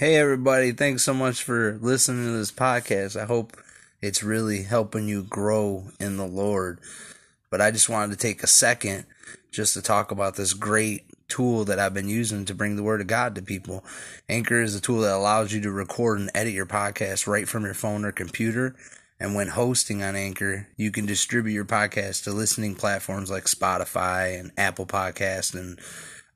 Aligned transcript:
Hey, 0.00 0.16
everybody. 0.16 0.72
Thanks 0.72 1.02
so 1.02 1.12
much 1.12 1.42
for 1.42 1.76
listening 1.82 2.24
to 2.24 2.30
this 2.30 2.50
podcast. 2.50 3.20
I 3.20 3.26
hope 3.26 3.54
it's 4.00 4.22
really 4.22 4.62
helping 4.62 5.06
you 5.06 5.22
grow 5.22 5.88
in 6.00 6.16
the 6.16 6.26
Lord. 6.26 6.80
But 7.50 7.60
I 7.60 7.70
just 7.70 7.90
wanted 7.90 8.12
to 8.12 8.16
take 8.16 8.42
a 8.42 8.46
second 8.46 9.04
just 9.50 9.74
to 9.74 9.82
talk 9.82 10.10
about 10.10 10.36
this 10.36 10.54
great 10.54 11.04
tool 11.28 11.66
that 11.66 11.78
I've 11.78 11.92
been 11.92 12.08
using 12.08 12.46
to 12.46 12.54
bring 12.54 12.76
the 12.76 12.82
word 12.82 13.02
of 13.02 13.08
God 13.08 13.34
to 13.34 13.42
people. 13.42 13.84
Anchor 14.26 14.62
is 14.62 14.74
a 14.74 14.80
tool 14.80 15.02
that 15.02 15.12
allows 15.12 15.52
you 15.52 15.60
to 15.60 15.70
record 15.70 16.18
and 16.18 16.30
edit 16.34 16.54
your 16.54 16.64
podcast 16.64 17.26
right 17.26 17.46
from 17.46 17.66
your 17.66 17.74
phone 17.74 18.06
or 18.06 18.10
computer. 18.10 18.74
And 19.20 19.34
when 19.34 19.48
hosting 19.48 20.02
on 20.02 20.16
Anchor, 20.16 20.66
you 20.78 20.90
can 20.90 21.04
distribute 21.04 21.52
your 21.52 21.66
podcast 21.66 22.24
to 22.24 22.30
listening 22.30 22.74
platforms 22.74 23.30
like 23.30 23.44
Spotify 23.44 24.40
and 24.40 24.50
Apple 24.56 24.86
Podcast 24.86 25.54
and 25.54 25.78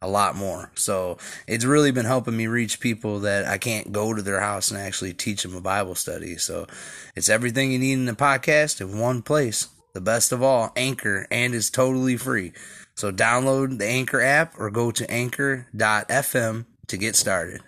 a 0.04 0.08
lot 0.08 0.36
more. 0.36 0.70
So 0.74 1.18
it's 1.46 1.64
really 1.64 1.90
been 1.90 2.04
helping 2.04 2.36
me 2.36 2.46
reach 2.46 2.78
people 2.78 3.20
that 3.20 3.46
I 3.46 3.58
can't 3.58 3.90
go 3.90 4.12
to 4.12 4.22
their 4.22 4.40
house 4.40 4.70
and 4.70 4.78
actually 4.78 5.14
teach 5.14 5.42
them 5.42 5.56
a 5.56 5.60
Bible 5.60 5.94
study. 5.94 6.36
So 6.36 6.66
it's 7.16 7.28
everything 7.28 7.72
you 7.72 7.78
need 7.78 7.94
in 7.94 8.08
a 8.08 8.14
podcast 8.14 8.80
in 8.80 8.98
one 8.98 9.22
place. 9.22 9.68
The 9.94 10.00
best 10.00 10.32
of 10.32 10.42
all, 10.42 10.72
Anchor, 10.76 11.26
and 11.30 11.54
is 11.54 11.70
totally 11.70 12.16
free. 12.16 12.52
So 12.94 13.10
download 13.10 13.78
the 13.78 13.86
Anchor 13.86 14.20
app 14.20 14.58
or 14.58 14.70
go 14.70 14.90
to 14.90 15.10
anchor.fm 15.10 16.66
to 16.86 16.96
get 16.96 17.16
started. 17.16 17.62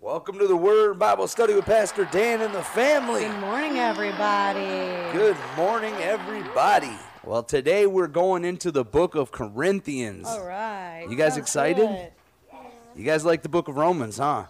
Welcome 0.00 0.38
to 0.38 0.46
the 0.46 0.56
Word 0.56 0.98
Bible 0.98 1.26
Study 1.26 1.54
with 1.54 1.64
Pastor 1.64 2.08
Dan 2.12 2.40
and 2.40 2.54
the 2.54 2.62
family. 2.62 3.22
Good 3.22 3.40
morning, 3.40 3.78
everybody. 3.78 5.12
Good 5.12 5.36
morning, 5.56 5.94
everybody. 5.94 6.96
Well, 7.26 7.42
today 7.42 7.88
we're 7.88 8.06
going 8.06 8.44
into 8.44 8.70
the 8.70 8.84
book 8.84 9.16
of 9.16 9.32
Corinthians. 9.32 10.28
All 10.28 10.46
right. 10.46 11.04
You 11.10 11.16
guys 11.16 11.32
Sounds 11.32 11.38
excited? 11.38 11.88
good. 11.88 12.10
You 12.94 13.04
guys 13.04 13.24
like 13.24 13.42
the 13.42 13.48
book 13.48 13.66
of 13.66 13.76
Romans, 13.76 14.18
huh? 14.18 14.44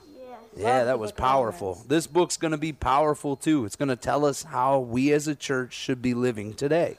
Yeah, 0.54 0.76
Love 0.76 0.86
that 0.86 0.98
was 0.98 1.10
book 1.10 1.18
of 1.20 1.24
powerful. 1.24 1.68
Romans. 1.68 1.88
This 1.88 2.06
book's 2.06 2.36
going 2.36 2.50
to 2.50 2.58
be 2.58 2.74
powerful 2.74 3.34
too. 3.34 3.64
It's 3.64 3.76
going 3.76 3.88
to 3.88 3.96
tell 3.96 4.26
us 4.26 4.42
how 4.42 4.78
we 4.78 5.10
as 5.12 5.26
a 5.26 5.34
church 5.34 5.72
should 5.72 6.02
be 6.02 6.12
living 6.12 6.52
today. 6.52 6.98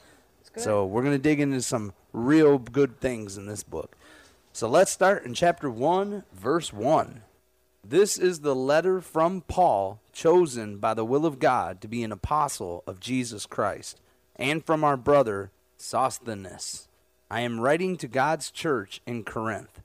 good. 0.52 0.64
So, 0.64 0.84
we're 0.84 1.04
going 1.04 1.14
to 1.14 1.22
dig 1.22 1.40
into 1.40 1.62
some 1.62 1.94
real 2.12 2.58
good 2.58 3.00
things 3.00 3.38
in 3.38 3.46
this 3.46 3.62
book. 3.62 3.96
So, 4.54 4.68
let's 4.68 4.92
start 4.92 5.26
in 5.26 5.36
chapter 5.36 5.70
1, 5.70 6.24
verse 6.34 6.74
1. 6.74 7.22
This 7.84 8.18
is 8.18 8.40
the 8.40 8.56
letter 8.56 9.00
from 9.00 9.42
Paul, 9.42 10.00
chosen 10.12 10.78
by 10.78 10.96
the 10.96 11.06
will 11.06 11.28
of 11.28 11.38
God 11.38 11.82
to 11.82 11.88
be 11.88 12.04
an 12.04 12.12
apostle 12.12 12.84
of 12.88 13.00
Jesus 13.00 13.46
Christ, 13.46 14.02
and 14.36 14.66
from 14.66 14.84
our 14.84 14.98
brother 14.98 15.52
Sosthenes. 15.78 16.88
I 17.30 17.42
am 17.42 17.60
writing 17.60 17.98
to 17.98 18.08
God's 18.08 18.52
church 18.52 19.02
in 19.06 19.24
Corinth. 19.24 19.82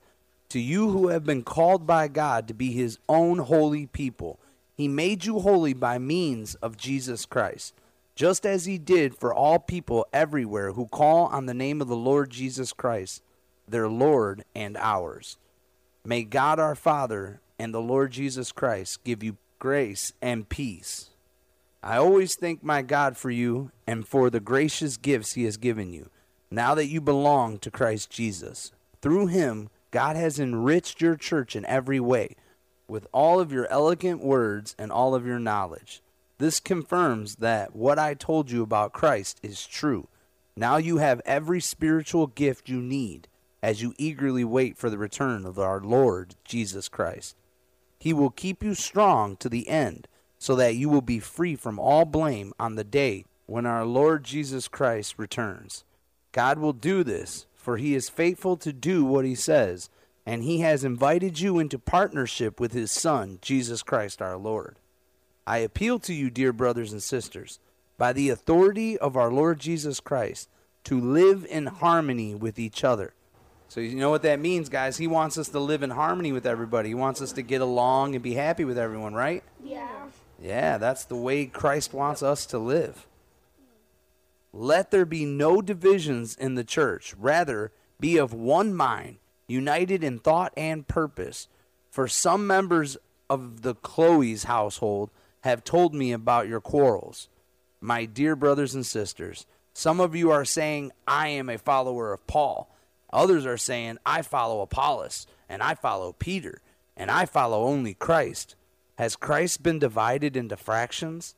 To 0.49 0.59
you 0.59 0.89
who 0.89 1.07
have 1.07 1.23
been 1.23 1.43
called 1.43 1.87
by 1.87 2.07
God 2.07 2.47
to 2.47 2.53
be 2.53 2.71
his 2.71 2.99
own 3.09 3.39
holy 3.39 3.87
people, 3.87 4.39
he 4.75 4.87
made 4.87 5.25
you 5.25 5.39
holy 5.39 5.73
by 5.73 5.97
means 5.97 6.55
of 6.55 6.77
Jesus 6.77 7.25
Christ, 7.25 7.73
just 8.15 8.45
as 8.45 8.65
he 8.65 8.77
did 8.77 9.15
for 9.15 9.33
all 9.33 9.59
people 9.59 10.07
everywhere 10.13 10.73
who 10.73 10.85
call 10.87 11.25
on 11.27 11.45
the 11.45 11.53
name 11.53 11.81
of 11.81 11.87
the 11.87 11.95
Lord 11.95 12.29
Jesus 12.29 12.73
Christ, 12.73 13.23
their 13.67 13.87
Lord 13.87 14.43
and 14.55 14.77
ours. 14.77 15.37
May 16.05 16.23
God 16.23 16.59
our 16.59 16.75
Father 16.75 17.39
and 17.57 17.73
the 17.73 17.81
Lord 17.81 18.11
Jesus 18.11 18.51
Christ 18.51 19.03
give 19.03 19.23
you 19.23 19.37
grace 19.57 20.13
and 20.21 20.49
peace. 20.49 21.09
I 21.85 21.97
always 21.97 22.35
thank 22.35 22.63
my 22.63 22.81
God 22.81 23.17
for 23.17 23.29
you 23.29 23.71
and 23.85 24.07
for 24.07 24.29
the 24.29 24.39
gracious 24.39 24.95
gifts 24.95 25.33
he 25.33 25.43
has 25.43 25.57
given 25.57 25.91
you, 25.91 26.09
now 26.49 26.73
that 26.75 26.87
you 26.87 27.01
belong 27.01 27.59
to 27.59 27.69
Christ 27.69 28.09
Jesus. 28.09 28.71
Through 29.01 29.27
him, 29.27 29.69
God 29.91 30.15
has 30.15 30.39
enriched 30.39 31.01
your 31.01 31.17
church 31.17 31.57
in 31.57 31.65
every 31.65 31.99
way, 31.99 32.37
with 32.87 33.05
all 33.11 33.41
of 33.41 33.51
your 33.51 33.67
elegant 33.69 34.23
words 34.23 34.77
and 34.79 34.93
all 34.93 35.13
of 35.13 35.25
your 35.25 35.39
knowledge. 35.39 36.01
This 36.37 36.61
confirms 36.61 37.35
that 37.37 37.75
what 37.75 37.99
I 37.99 38.13
told 38.13 38.49
you 38.49 38.63
about 38.63 38.93
Christ 38.93 39.41
is 39.43 39.67
true. 39.67 40.07
Now 40.55 40.77
you 40.77 40.97
have 40.97 41.21
every 41.25 41.59
spiritual 41.59 42.27
gift 42.27 42.69
you 42.69 42.81
need 42.81 43.27
as 43.61 43.81
you 43.81 43.93
eagerly 43.97 44.45
wait 44.45 44.77
for 44.77 44.89
the 44.89 44.97
return 44.97 45.45
of 45.45 45.59
our 45.59 45.81
Lord 45.81 46.35
Jesus 46.45 46.87
Christ. 46.87 47.35
He 47.99 48.13
will 48.13 48.29
keep 48.29 48.63
you 48.63 48.73
strong 48.73 49.35
to 49.37 49.49
the 49.49 49.67
end, 49.67 50.07
so 50.43 50.57
that 50.57 50.75
you 50.75 50.89
will 50.89 51.01
be 51.01 51.19
free 51.19 51.55
from 51.55 51.79
all 51.79 52.03
blame 52.03 52.51
on 52.59 52.75
the 52.75 52.83
day 52.83 53.23
when 53.45 53.65
our 53.65 53.85
Lord 53.85 54.25
Jesus 54.25 54.67
Christ 54.67 55.15
returns. 55.17 55.85
God 56.33 56.59
will 56.59 56.73
do 56.73 57.01
this, 57.01 57.45
for 57.55 57.77
he 57.77 57.95
is 57.95 58.09
faithful 58.09 58.57
to 58.57 58.73
do 58.73 59.05
what 59.05 59.23
he 59.23 59.35
says, 59.35 59.89
and 60.25 60.43
he 60.43 60.59
has 60.59 60.83
invited 60.83 61.39
you 61.39 61.59
into 61.59 61.79
partnership 61.79 62.59
with 62.59 62.73
his 62.73 62.91
Son, 62.91 63.39
Jesus 63.41 63.83
Christ 63.83 64.21
our 64.21 64.35
Lord. 64.35 64.79
I 65.47 65.59
appeal 65.59 65.97
to 65.99 66.13
you, 66.13 66.29
dear 66.29 66.51
brothers 66.51 66.91
and 66.91 67.01
sisters, 67.01 67.59
by 67.97 68.11
the 68.11 68.29
authority 68.29 68.97
of 68.97 69.15
our 69.15 69.31
Lord 69.31 69.61
Jesus 69.61 70.01
Christ, 70.01 70.49
to 70.83 70.99
live 70.99 71.47
in 71.49 71.67
harmony 71.67 72.35
with 72.35 72.59
each 72.59 72.83
other. 72.83 73.13
So, 73.69 73.79
you 73.79 73.95
know 73.95 74.09
what 74.09 74.23
that 74.23 74.41
means, 74.41 74.67
guys? 74.67 74.97
He 74.97 75.07
wants 75.07 75.37
us 75.37 75.47
to 75.47 75.59
live 75.61 75.83
in 75.83 75.91
harmony 75.91 76.33
with 76.33 76.45
everybody. 76.45 76.89
He 76.89 76.95
wants 76.95 77.21
us 77.21 77.31
to 77.31 77.41
get 77.41 77.61
along 77.61 78.13
and 78.13 78.21
be 78.21 78.33
happy 78.33 78.65
with 78.65 78.77
everyone, 78.77 79.13
right? 79.13 79.41
Yeah. 79.63 79.87
Yeah, 80.43 80.77
that's 80.77 81.05
the 81.05 81.15
way 81.15 81.45
Christ 81.45 81.93
wants 81.93 82.21
us 82.21 82.45
to 82.47 82.59
live. 82.59 83.07
Let 84.51 84.91
there 84.91 85.05
be 85.05 85.23
no 85.23 85.61
divisions 85.61 86.35
in 86.35 86.55
the 86.55 86.65
church. 86.65 87.15
Rather, 87.17 87.71
be 87.97 88.17
of 88.17 88.33
one 88.33 88.73
mind, 88.73 89.19
united 89.47 90.03
in 90.03 90.19
thought 90.19 90.51
and 90.57 90.85
purpose. 90.85 91.47
For 91.89 92.09
some 92.09 92.45
members 92.45 92.97
of 93.29 93.61
the 93.61 93.73
Chloe's 93.73 94.43
household 94.43 95.11
have 95.41 95.63
told 95.63 95.95
me 95.95 96.11
about 96.11 96.49
your 96.49 96.59
quarrels. 96.59 97.29
My 97.79 98.03
dear 98.03 98.35
brothers 98.35 98.75
and 98.75 98.85
sisters, 98.85 99.45
some 99.73 100.01
of 100.01 100.13
you 100.13 100.29
are 100.29 100.45
saying, 100.45 100.91
I 101.07 101.29
am 101.29 101.49
a 101.49 101.57
follower 101.57 102.11
of 102.11 102.27
Paul. 102.27 102.69
Others 103.13 103.45
are 103.45 103.57
saying, 103.57 103.97
I 104.05 104.21
follow 104.21 104.59
Apollos, 104.59 105.25
and 105.47 105.63
I 105.63 105.75
follow 105.75 106.11
Peter, 106.11 106.61
and 106.97 107.09
I 107.09 107.27
follow 107.27 107.63
only 107.63 107.93
Christ. 107.93 108.55
Has 108.97 109.15
Christ 109.15 109.63
been 109.63 109.79
divided 109.79 110.35
into 110.35 110.57
fractions? 110.57 111.35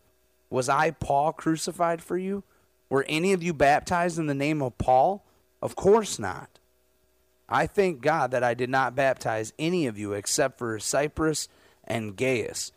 Was 0.50 0.70
I 0.70 0.92
Paul 0.92 1.34
crucified 1.34 2.02
for 2.02 2.18
you? 2.18 2.44
Were 2.90 3.06
any 3.10 3.34
of 3.34 3.42
you 3.42 3.54
baptized 3.54 4.20
in 4.20 4.28
the 4.28 4.34
name 4.34 4.62
of 4.62 4.78
Paul? 4.78 5.24
Of 5.62 5.76
course 5.76 6.20
not. 6.20 6.60
I 7.48 7.68
thank 7.68 8.02
God 8.02 8.32
that 8.32 8.44
I 8.44 8.54
did 8.54 8.70
not 8.70 8.96
baptize 8.96 9.54
any 9.60 9.88
of 9.88 9.98
you 9.98 10.14
except 10.14 10.58
for 10.58 10.78
Crispus 10.78 11.48
and 11.84 12.16
Gaius. 12.16 12.72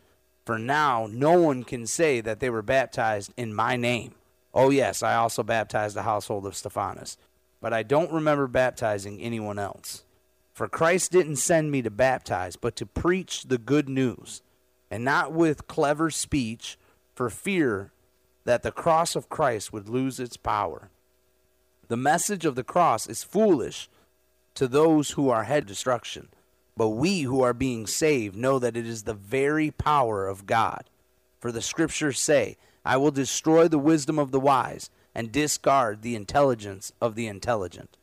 For 0.44 0.58
now, 0.58 1.08
no 1.10 1.40
one 1.40 1.64
can 1.64 1.86
say 1.86 2.20
that 2.20 2.40
they 2.40 2.50
were 2.50 2.62
baptized 2.62 3.32
in 3.36 3.54
my 3.54 3.76
name. 3.76 4.14
Oh, 4.54 4.70
yes, 4.70 5.02
I 5.02 5.14
also 5.14 5.42
baptized 5.42 5.94
the 5.94 6.02
household 6.02 6.46
of 6.46 6.56
Stephanas, 6.56 7.18
but 7.60 7.72
I 7.72 7.82
don't 7.82 8.12
remember 8.12 8.46
baptizing 8.46 9.20
anyone 9.20 9.58
else. 9.58 10.04
For 10.54 10.68
Christ 10.68 11.12
didn't 11.12 11.36
send 11.36 11.70
me 11.70 11.82
to 11.82 11.90
baptize, 11.90 12.56
but 12.56 12.76
to 12.76 12.86
preach 12.86 13.44
the 13.44 13.58
good 13.58 13.88
news, 13.88 14.42
and 14.90 15.04
not 15.04 15.32
with 15.32 15.66
clever 15.66 16.10
speech, 16.10 16.78
for 17.14 17.30
fear 17.30 17.92
that 18.44 18.62
the 18.62 18.72
cross 18.72 19.16
of 19.16 19.28
Christ 19.28 19.72
would 19.72 19.88
lose 19.88 20.18
its 20.18 20.36
power. 20.36 20.90
The 21.88 21.96
message 21.96 22.44
of 22.44 22.54
the 22.54 22.64
cross 22.64 23.06
is 23.06 23.22
foolish 23.22 23.88
to 24.54 24.68
those 24.68 25.10
who 25.10 25.28
are 25.28 25.44
head 25.44 25.66
destruction, 25.66 26.28
but 26.76 26.88
we 26.88 27.22
who 27.22 27.42
are 27.42 27.54
being 27.54 27.86
saved 27.86 28.36
know 28.36 28.58
that 28.58 28.76
it 28.76 28.86
is 28.86 29.02
the 29.02 29.14
very 29.14 29.70
power 29.70 30.26
of 30.26 30.46
God. 30.46 30.84
For 31.40 31.52
the 31.52 31.62
scriptures 31.62 32.18
say, 32.18 32.56
I 32.84 32.96
will 32.96 33.10
destroy 33.10 33.68
the 33.68 33.78
wisdom 33.78 34.18
of 34.18 34.32
the 34.32 34.40
wise 34.40 34.90
and 35.14 35.32
discard 35.32 36.02
the 36.02 36.14
intelligence 36.14 36.92
of 37.00 37.14
the 37.14 37.26
intelligent. 37.26 37.96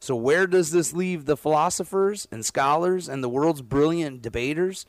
So, 0.00 0.16
where 0.16 0.46
does 0.46 0.72
this 0.72 0.92
leave 0.92 1.26
the 1.26 1.36
philosophers 1.36 2.26
and 2.30 2.44
scholars 2.44 3.08
and 3.08 3.22
the 3.22 3.28
world's 3.28 3.62
brilliant 3.62 4.20
debaters? 4.20 4.84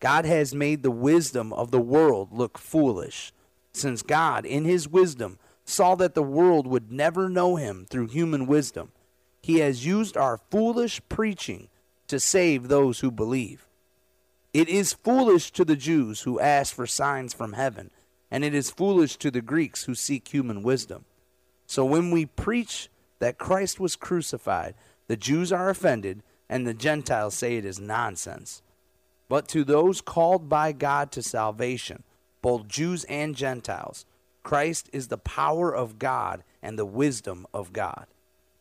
God 0.00 0.24
has 0.24 0.54
made 0.54 0.82
the 0.82 0.90
wisdom 0.90 1.52
of 1.52 1.70
the 1.70 1.80
world 1.80 2.32
look 2.32 2.58
foolish, 2.58 3.32
since 3.72 4.02
God, 4.02 4.46
in 4.46 4.64
his 4.64 4.88
wisdom, 4.88 5.38
saw 5.64 5.94
that 5.96 6.14
the 6.14 6.22
world 6.22 6.66
would 6.66 6.90
never 6.90 7.28
know 7.28 7.56
him 7.56 7.86
through 7.88 8.08
human 8.08 8.46
wisdom. 8.46 8.92
He 9.42 9.58
has 9.58 9.86
used 9.86 10.16
our 10.16 10.40
foolish 10.50 11.00
preaching 11.08 11.68
to 12.08 12.18
save 12.18 12.68
those 12.68 13.00
who 13.00 13.10
believe. 13.10 13.66
It 14.52 14.68
is 14.68 14.94
foolish 14.94 15.52
to 15.52 15.64
the 15.64 15.76
Jews 15.76 16.22
who 16.22 16.40
ask 16.40 16.74
for 16.74 16.86
signs 16.86 17.32
from 17.32 17.52
heaven, 17.52 17.90
and 18.30 18.44
it 18.44 18.54
is 18.54 18.70
foolish 18.70 19.16
to 19.18 19.30
the 19.30 19.40
Greeks 19.42 19.84
who 19.84 19.94
seek 19.94 20.28
human 20.28 20.62
wisdom. 20.62 21.04
So 21.66 21.84
when 21.84 22.10
we 22.10 22.26
preach 22.26 22.88
that 23.20 23.38
Christ 23.38 23.78
was 23.78 23.96
crucified, 23.96 24.74
the 25.06 25.16
Jews 25.16 25.52
are 25.52 25.68
offended, 25.68 26.22
and 26.48 26.66
the 26.66 26.74
Gentiles 26.74 27.34
say 27.34 27.56
it 27.56 27.64
is 27.64 27.78
nonsense. 27.78 28.62
But 29.30 29.48
to 29.48 29.64
those 29.64 30.02
called 30.02 30.48
by 30.48 30.72
God 30.72 31.12
to 31.12 31.22
salvation, 31.22 32.02
both 32.42 32.68
Jews 32.68 33.04
and 33.04 33.36
Gentiles, 33.36 34.04
Christ 34.42 34.90
is 34.92 35.08
the 35.08 35.18
power 35.18 35.72
of 35.74 36.00
God 36.00 36.42
and 36.60 36.76
the 36.76 36.84
wisdom 36.84 37.46
of 37.54 37.72
God. 37.72 38.06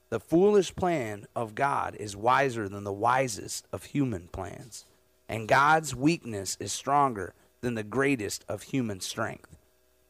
The 0.09 0.19
foolish 0.19 0.75
plan 0.75 1.25
of 1.35 1.55
God 1.55 1.95
is 1.99 2.15
wiser 2.15 2.69
than 2.69 2.83
the 2.83 2.93
wisest 2.93 3.67
of 3.73 3.85
human 3.85 4.27
plans. 4.27 4.85
and 5.29 5.47
God's 5.47 5.95
weakness 5.95 6.57
is 6.59 6.71
stronger 6.73 7.33
than 7.61 7.75
the 7.75 7.83
greatest 7.83 8.43
of 8.49 8.63
human 8.63 8.99
strength. 8.99 9.57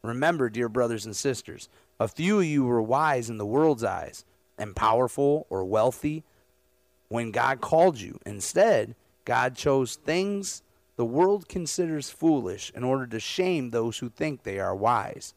Remember, 0.02 0.48
dear 0.48 0.68
brothers 0.68 1.04
and 1.04 1.14
sisters, 1.14 1.68
a 2.00 2.08
few 2.08 2.38
of 2.38 2.46
you 2.46 2.64
were 2.64 2.80
wise 2.80 3.28
in 3.28 3.36
the 3.36 3.46
world's 3.46 3.84
eyes 3.84 4.24
and 4.56 4.74
powerful 4.74 5.46
or 5.50 5.64
wealthy 5.64 6.24
when 7.08 7.30
God 7.30 7.60
called 7.60 8.00
you. 8.00 8.18
Instead, 8.24 8.94
God 9.30 9.54
chose 9.54 9.94
things 9.94 10.64
the 10.96 11.04
world 11.04 11.48
considers 11.48 12.10
foolish 12.10 12.72
in 12.74 12.82
order 12.82 13.06
to 13.06 13.20
shame 13.20 13.70
those 13.70 13.98
who 13.98 14.08
think 14.08 14.42
they 14.42 14.58
are 14.58 14.74
wise. 14.74 15.34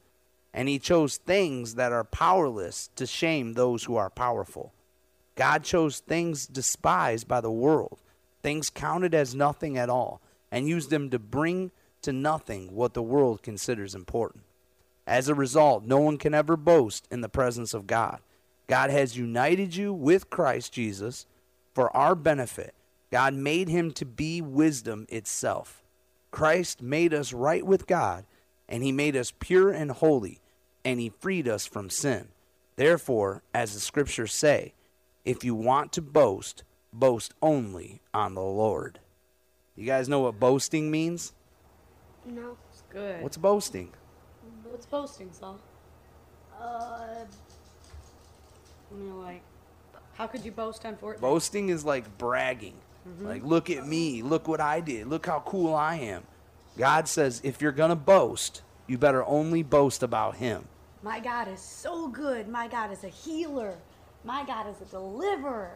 And 0.52 0.68
he 0.68 0.80
chose 0.80 1.18
things 1.18 1.76
that 1.76 1.92
are 1.92 2.04
powerless 2.04 2.90
to 2.96 3.06
shame 3.06 3.54
those 3.54 3.84
who 3.84 3.96
are 3.96 4.10
powerful. 4.10 4.74
God 5.36 5.64
chose 5.64 6.00
things 6.00 6.48
despised 6.48 7.28
by 7.28 7.40
the 7.40 7.52
world, 7.52 8.00
things 8.42 8.72
counted 8.72 9.14
as 9.14 9.36
nothing 9.36 9.78
at 9.78 9.92
all, 9.92 10.22
and 10.52 10.68
used 10.68 10.90
them 10.90 11.12
to 11.12 11.20
bring 11.20 11.70
to 12.02 12.12
nothing 12.12 12.74
what 12.74 12.96
the 12.96 13.04
world 13.04 13.44
considers 13.44 13.94
important. 13.94 14.44
As 15.06 15.30
a 15.30 15.36
result, 15.36 15.84
no 15.84 16.00
one 16.00 16.18
can 16.18 16.34
ever 16.34 16.58
boast 16.58 17.08
in 17.12 17.22
the 17.22 17.30
presence 17.30 17.76
of 17.76 17.86
God. 17.86 18.22
God 18.66 18.90
has 18.90 19.16
united 19.16 19.76
you 19.76 19.94
with 19.94 20.32
Christ 20.32 20.74
Jesus 20.74 21.28
for 21.76 21.96
our 21.96 22.16
benefit. 22.16 22.74
God 23.14 23.36
made 23.36 23.70
him 23.70 23.92
to 23.92 24.06
be 24.06 24.42
wisdom 24.42 25.06
itself. 25.08 25.84
Christ 26.32 26.82
made 26.82 27.14
us 27.14 27.32
right 27.32 27.64
with 27.64 27.86
God, 27.86 28.26
and 28.68 28.82
he 28.82 28.92
made 28.92 29.16
us 29.16 29.32
pure 29.40 29.70
and 29.70 29.92
holy, 29.92 30.42
and 30.84 31.00
he 31.00 31.10
freed 31.20 31.48
us 31.48 31.68
from 31.68 31.92
sin. 31.92 32.30
Therefore, 32.76 33.44
as 33.54 33.76
the 33.76 33.80
scriptures 33.80 34.34
say, 34.34 34.74
if 35.26 35.44
you 35.44 35.54
want 35.54 35.94
to 35.94 36.02
boast, 36.02 36.64
boast 36.92 37.36
only 37.40 38.02
on 38.16 38.34
the 38.34 38.42
Lord. 38.42 39.00
You 39.76 39.86
guys 39.86 40.10
know 40.10 40.22
what 40.22 40.40
boasting 40.40 40.90
means? 40.90 41.34
No. 42.26 42.58
It's 42.72 42.82
good. 42.90 43.22
What's 43.22 43.38
boasting? 43.38 43.92
What's 44.64 44.88
boasting, 44.88 45.30
Saul? 45.32 45.60
Uh, 46.60 47.26
And 48.90 49.06
you're 49.06 49.24
like, 49.24 49.44
how 50.16 50.26
could 50.26 50.44
you 50.44 50.52
boast 50.52 50.84
on 50.84 50.96
Fortnite? 50.96 51.20
Boasting 51.20 51.70
is 51.70 51.86
like 51.86 52.18
bragging. 52.18 52.74
Mm-hmm. 53.08 53.28
Like, 53.28 53.44
look 53.44 53.70
at 53.70 53.88
me. 53.88 54.22
Look 54.22 54.48
what 54.48 54.62
I 54.62 54.80
did. 54.80 55.08
Look 55.08 55.26
how 55.26 55.44
cool 55.46 55.74
I 55.74 55.96
am. 55.96 56.24
God 56.78 57.08
says, 57.08 57.42
if 57.44 57.62
you're 57.62 57.72
going 57.72 57.90
to 57.90 57.96
boast, 57.96 58.62
you 58.88 58.98
better 58.98 59.26
only 59.26 59.64
boast 59.64 60.04
about 60.04 60.38
Him. 60.38 60.66
My 61.04 61.20
God 61.20 61.48
is 61.48 61.60
so 61.60 62.08
good. 62.08 62.48
My 62.48 62.68
God 62.68 62.92
is 62.92 63.04
a 63.04 63.10
healer. 63.10 63.76
My 64.24 64.46
God 64.46 64.68
is 64.70 64.82
a 64.82 64.90
deliverer. 64.90 65.72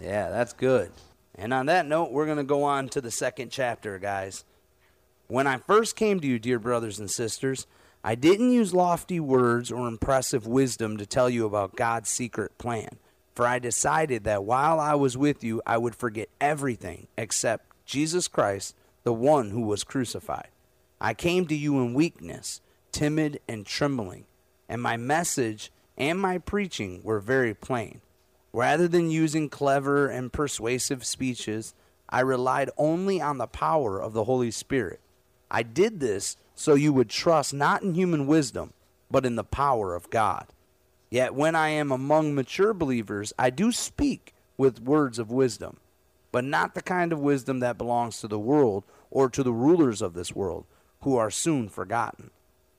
Yeah, 0.00 0.30
that's 0.30 0.52
good. 0.52 0.92
And 1.34 1.52
on 1.52 1.66
that 1.66 1.86
note, 1.86 2.12
we're 2.12 2.26
going 2.26 2.38
to 2.38 2.44
go 2.44 2.62
on 2.62 2.88
to 2.90 3.00
the 3.00 3.10
second 3.10 3.50
chapter, 3.50 3.98
guys. 3.98 4.44
When 5.26 5.46
I 5.46 5.58
first 5.58 5.96
came 5.96 6.20
to 6.20 6.26
you, 6.26 6.38
dear 6.38 6.58
brothers 6.58 6.98
and 6.98 7.10
sisters, 7.10 7.66
I 8.02 8.14
didn't 8.14 8.52
use 8.52 8.72
lofty 8.72 9.20
words 9.20 9.70
or 9.70 9.86
impressive 9.88 10.46
wisdom 10.46 10.96
to 10.96 11.06
tell 11.06 11.28
you 11.28 11.44
about 11.44 11.76
God's 11.76 12.08
secret 12.08 12.56
plan. 12.56 12.98
For 13.38 13.46
I 13.46 13.60
decided 13.60 14.24
that 14.24 14.42
while 14.42 14.80
I 14.80 14.96
was 14.96 15.16
with 15.16 15.44
you, 15.44 15.62
I 15.64 15.78
would 15.78 15.94
forget 15.94 16.28
everything 16.40 17.06
except 17.16 17.66
Jesus 17.86 18.26
Christ, 18.26 18.74
the 19.04 19.12
one 19.12 19.50
who 19.50 19.60
was 19.60 19.84
crucified. 19.84 20.48
I 21.00 21.14
came 21.14 21.46
to 21.46 21.54
you 21.54 21.78
in 21.78 21.94
weakness, 21.94 22.60
timid 22.90 23.38
and 23.48 23.64
trembling, 23.64 24.24
and 24.68 24.82
my 24.82 24.96
message 24.96 25.70
and 25.96 26.18
my 26.18 26.38
preaching 26.38 27.00
were 27.04 27.20
very 27.20 27.54
plain. 27.54 28.00
Rather 28.52 28.88
than 28.88 29.08
using 29.08 29.48
clever 29.48 30.08
and 30.08 30.32
persuasive 30.32 31.06
speeches, 31.06 31.74
I 32.10 32.22
relied 32.22 32.70
only 32.76 33.20
on 33.20 33.38
the 33.38 33.46
power 33.46 34.02
of 34.02 34.14
the 34.14 34.24
Holy 34.24 34.50
Spirit. 34.50 34.98
I 35.48 35.62
did 35.62 36.00
this 36.00 36.36
so 36.56 36.74
you 36.74 36.92
would 36.92 37.08
trust 37.08 37.54
not 37.54 37.84
in 37.84 37.94
human 37.94 38.26
wisdom, 38.26 38.72
but 39.08 39.24
in 39.24 39.36
the 39.36 39.44
power 39.44 39.94
of 39.94 40.10
God. 40.10 40.48
Yet 41.10 41.34
when 41.34 41.54
I 41.54 41.70
am 41.70 41.90
among 41.90 42.34
mature 42.34 42.74
believers, 42.74 43.32
I 43.38 43.50
do 43.50 43.72
speak 43.72 44.34
with 44.56 44.80
words 44.80 45.18
of 45.18 45.30
wisdom, 45.30 45.78
but 46.32 46.44
not 46.44 46.74
the 46.74 46.82
kind 46.82 47.12
of 47.12 47.20
wisdom 47.20 47.60
that 47.60 47.78
belongs 47.78 48.20
to 48.20 48.28
the 48.28 48.38
world 48.38 48.84
or 49.10 49.30
to 49.30 49.42
the 49.42 49.52
rulers 49.52 50.02
of 50.02 50.14
this 50.14 50.34
world, 50.34 50.66
who 51.00 51.16
are 51.16 51.30
soon 51.30 51.68
forgotten. 51.68 52.30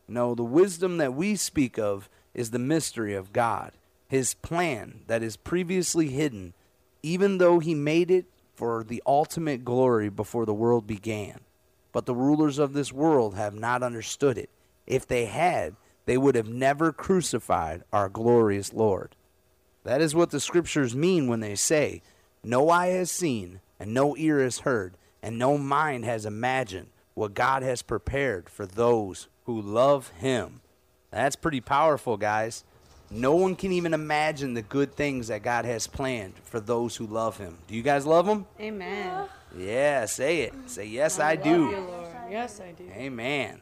No, 0.08 0.36
the 0.36 0.44
wisdom 0.44 0.98
that 0.98 1.14
we 1.14 1.36
speak 1.36 1.80
of 1.80 2.10
is 2.34 2.52
the 2.52 2.60
mystery 2.60 3.16
of 3.16 3.34
God, 3.34 3.72
his 4.08 4.34
plan 4.36 5.02
that 5.08 5.24
is 5.24 5.38
previously 5.38 6.10
hidden, 6.10 6.54
even 7.02 7.38
though 7.38 7.60
he 7.60 7.74
made 7.74 8.12
it 8.12 8.26
for 8.54 8.84
the 8.84 9.02
ultimate 9.08 9.64
glory 9.64 10.10
before 10.10 10.46
the 10.46 10.54
world 10.54 10.86
began. 10.86 11.40
But 11.92 12.06
the 12.06 12.16
rulers 12.16 12.60
of 12.60 12.74
this 12.74 12.92
world 12.92 13.36
have 13.36 13.56
not 13.56 13.82
understood 13.82 14.38
it. 14.38 14.50
If 14.86 15.08
they 15.08 15.26
had, 15.26 15.76
they 16.10 16.18
would 16.18 16.34
have 16.34 16.50
never 16.50 16.92
crucified 16.92 17.84
our 17.94 18.10
glorious 18.10 18.74
Lord. 18.74 19.16
That 19.84 20.02
is 20.02 20.16
what 20.16 20.32
the 20.32 20.40
scriptures 20.40 20.96
mean 20.96 21.28
when 21.28 21.40
they 21.40 21.54
say, 21.54 22.02
No 22.44 22.72
eye 22.72 22.88
has 22.88 23.12
seen, 23.12 23.60
and 23.80 23.94
no 23.94 24.18
ear 24.18 24.40
has 24.42 24.62
heard, 24.62 24.96
and 25.22 25.38
no 25.38 25.56
mind 25.56 26.06
has 26.06 26.26
imagined 26.26 26.88
what 27.14 27.36
God 27.36 27.62
has 27.62 27.84
prepared 27.84 28.50
for 28.50 28.66
those 28.66 29.28
who 29.46 29.62
love 29.62 30.08
Him. 30.18 30.62
That's 31.12 31.36
pretty 31.36 31.62
powerful, 31.62 32.18
guys. 32.18 32.64
No 33.12 33.36
one 33.36 33.56
can 33.56 33.72
even 33.72 33.94
imagine 33.94 34.56
the 34.56 34.64
good 34.64 34.96
things 34.96 35.28
that 35.28 35.44
God 35.44 35.66
has 35.66 35.86
planned 35.86 36.34
for 36.44 36.60
those 36.60 36.96
who 36.96 37.06
love 37.06 37.38
Him. 37.38 37.60
Do 37.68 37.76
you 37.76 37.84
guys 37.84 38.08
love 38.08 38.28
Him? 38.28 38.48
Amen. 38.60 39.28
Yeah, 39.56 40.06
say 40.06 40.42
it. 40.42 40.56
Say, 40.66 40.88
Yes, 40.88 41.20
I, 41.20 41.36
love 41.36 41.44
do. 41.44 41.50
you. 41.50 41.88
Yes, 42.32 42.60
I 42.60 42.72
do. 42.72 42.90
Amen. 42.96 43.62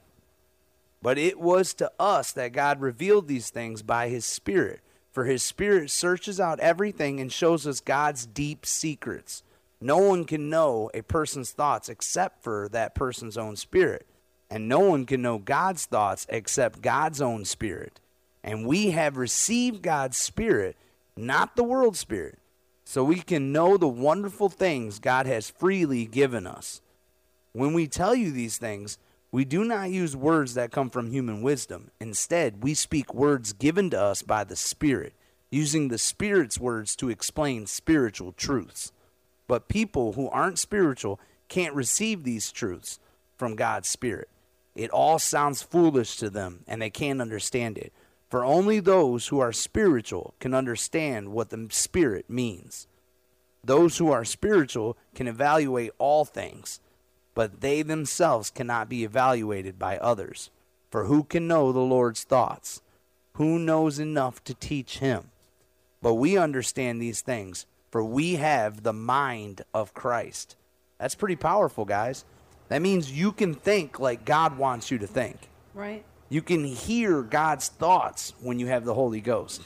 But 1.07 1.17
it 1.17 1.39
was 1.39 1.73
to 1.75 1.89
us 1.97 2.33
that 2.33 2.51
God 2.51 2.81
revealed 2.81 3.29
these 3.29 3.49
things 3.49 3.81
by 3.81 4.09
his 4.09 4.25
Spirit. 4.25 4.81
For 5.13 5.23
his 5.23 5.41
Spirit 5.41 5.89
searches 5.89 6.37
out 6.37 6.59
everything 6.59 7.21
and 7.21 7.31
shows 7.31 7.65
us 7.65 7.79
God's 7.79 8.25
deep 8.25 8.65
secrets. 8.65 9.41
No 9.79 9.99
one 9.99 10.25
can 10.25 10.49
know 10.49 10.91
a 10.93 11.03
person's 11.03 11.51
thoughts 11.51 11.87
except 11.87 12.43
for 12.43 12.67
that 12.73 12.93
person's 12.93 13.37
own 13.37 13.55
spirit. 13.55 14.05
And 14.49 14.67
no 14.67 14.81
one 14.81 15.05
can 15.05 15.21
know 15.21 15.37
God's 15.37 15.85
thoughts 15.85 16.25
except 16.27 16.81
God's 16.81 17.21
own 17.21 17.45
spirit. 17.45 18.01
And 18.43 18.67
we 18.67 18.91
have 18.91 19.15
received 19.15 19.81
God's 19.81 20.17
Spirit, 20.17 20.75
not 21.15 21.55
the 21.55 21.63
world's 21.63 21.99
spirit, 21.99 22.37
so 22.83 23.05
we 23.05 23.21
can 23.21 23.53
know 23.53 23.77
the 23.77 23.87
wonderful 23.87 24.49
things 24.49 24.99
God 24.99 25.25
has 25.25 25.49
freely 25.49 26.05
given 26.05 26.45
us. 26.45 26.81
When 27.53 27.71
we 27.71 27.87
tell 27.87 28.13
you 28.13 28.29
these 28.29 28.57
things, 28.57 28.97
we 29.31 29.43
do 29.43 29.63
not 29.63 29.89
use 29.89 30.15
words 30.15 30.53
that 30.53 30.71
come 30.71 30.89
from 30.89 31.11
human 31.11 31.41
wisdom. 31.41 31.91
Instead, 31.99 32.63
we 32.63 32.73
speak 32.73 33.13
words 33.13 33.53
given 33.53 33.89
to 33.89 34.01
us 34.01 34.21
by 34.21 34.43
the 34.43 34.55
Spirit, 34.55 35.13
using 35.49 35.87
the 35.87 35.97
Spirit's 35.97 36.59
words 36.59 36.95
to 36.95 37.09
explain 37.09 37.67
spiritual 37.67 38.31
truths. 38.31 38.91
But 39.47 39.67
people 39.67 40.13
who 40.13 40.29
aren't 40.29 40.59
spiritual 40.59 41.19
can't 41.49 41.73
receive 41.73 42.23
these 42.23 42.51
truths 42.51 42.99
from 43.35 43.55
God's 43.55 43.87
Spirit. 43.87 44.29
It 44.75 44.91
all 44.91 45.19
sounds 45.19 45.61
foolish 45.61 46.17
to 46.17 46.29
them, 46.29 46.63
and 46.67 46.81
they 46.81 46.89
can't 46.89 47.21
understand 47.21 47.77
it. 47.77 47.91
For 48.29 48.45
only 48.45 48.79
those 48.79 49.27
who 49.27 49.39
are 49.39 49.53
spiritual 49.53 50.35
can 50.39 50.53
understand 50.53 51.29
what 51.29 51.49
the 51.49 51.67
Spirit 51.71 52.29
means. 52.29 52.87
Those 53.63 53.97
who 53.97 54.11
are 54.11 54.23
spiritual 54.23 54.97
can 55.15 55.27
evaluate 55.27 55.91
all 55.97 56.23
things 56.23 56.79
but 57.37 57.61
they 57.61 57.83
themselves 57.83 58.49
cannot 58.49 58.89
be 58.89 59.03
evaluated 59.03 59.77
by 59.77 59.95
others. 59.99 60.49
For 60.89 61.03
who 61.03 61.23
can 61.23 61.47
know 61.47 61.71
the 61.71 61.81
Lord's 61.81 62.23
thoughts? 62.23 62.81
Who 63.33 63.59
knows 63.59 63.99
enough 63.99 64.43
to 64.45 64.55
teach 64.55 64.97
him? 64.97 65.29
But 66.01 66.15
we 66.15 66.35
understand 66.35 66.99
these 66.99 67.21
things, 67.21 67.67
for 67.91 68.03
we 68.03 68.37
have 68.37 68.81
the 68.81 68.91
mind 68.91 69.61
of 69.71 69.93
Christ. 69.93 70.55
That's 70.97 71.13
pretty 71.13 71.35
powerful, 71.35 71.85
guys. 71.85 72.25
That 72.69 72.81
means 72.81 73.11
you 73.11 73.31
can 73.31 73.53
think 73.53 73.99
like 73.99 74.25
God 74.25 74.57
wants 74.57 74.89
you 74.89 74.97
to 74.97 75.05
think. 75.05 75.37
Right? 75.75 76.03
You 76.29 76.41
can 76.41 76.63
hear 76.65 77.21
God's 77.21 77.67
thoughts 77.67 78.33
when 78.41 78.57
you 78.57 78.65
have 78.65 78.83
the 78.83 78.95
Holy 78.95 79.21
Ghost. 79.21 79.61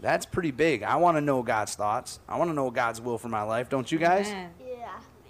That's 0.00 0.26
pretty 0.26 0.50
big. 0.50 0.82
I 0.82 0.96
want 0.96 1.16
to 1.16 1.22
know 1.22 1.42
God's 1.42 1.74
thoughts. 1.74 2.20
I 2.28 2.36
want 2.36 2.50
to 2.50 2.54
know 2.54 2.70
God's 2.70 3.00
will 3.00 3.16
for 3.16 3.28
my 3.28 3.42
life, 3.42 3.70
don't 3.70 3.90
you 3.90 3.98
guys? 3.98 4.28
Yeah. 4.28 4.48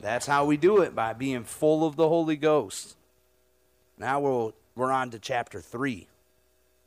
That's 0.00 0.26
how 0.26 0.44
we 0.44 0.56
do 0.56 0.80
it 0.80 0.94
by 0.94 1.12
being 1.12 1.44
full 1.44 1.86
of 1.86 1.96
the 1.96 2.08
Holy 2.08 2.36
Ghost. 2.36 2.96
Now 3.98 4.20
we'll, 4.20 4.54
we're 4.76 4.92
on 4.92 5.10
to 5.10 5.18
chapter 5.18 5.60
3. 5.60 6.06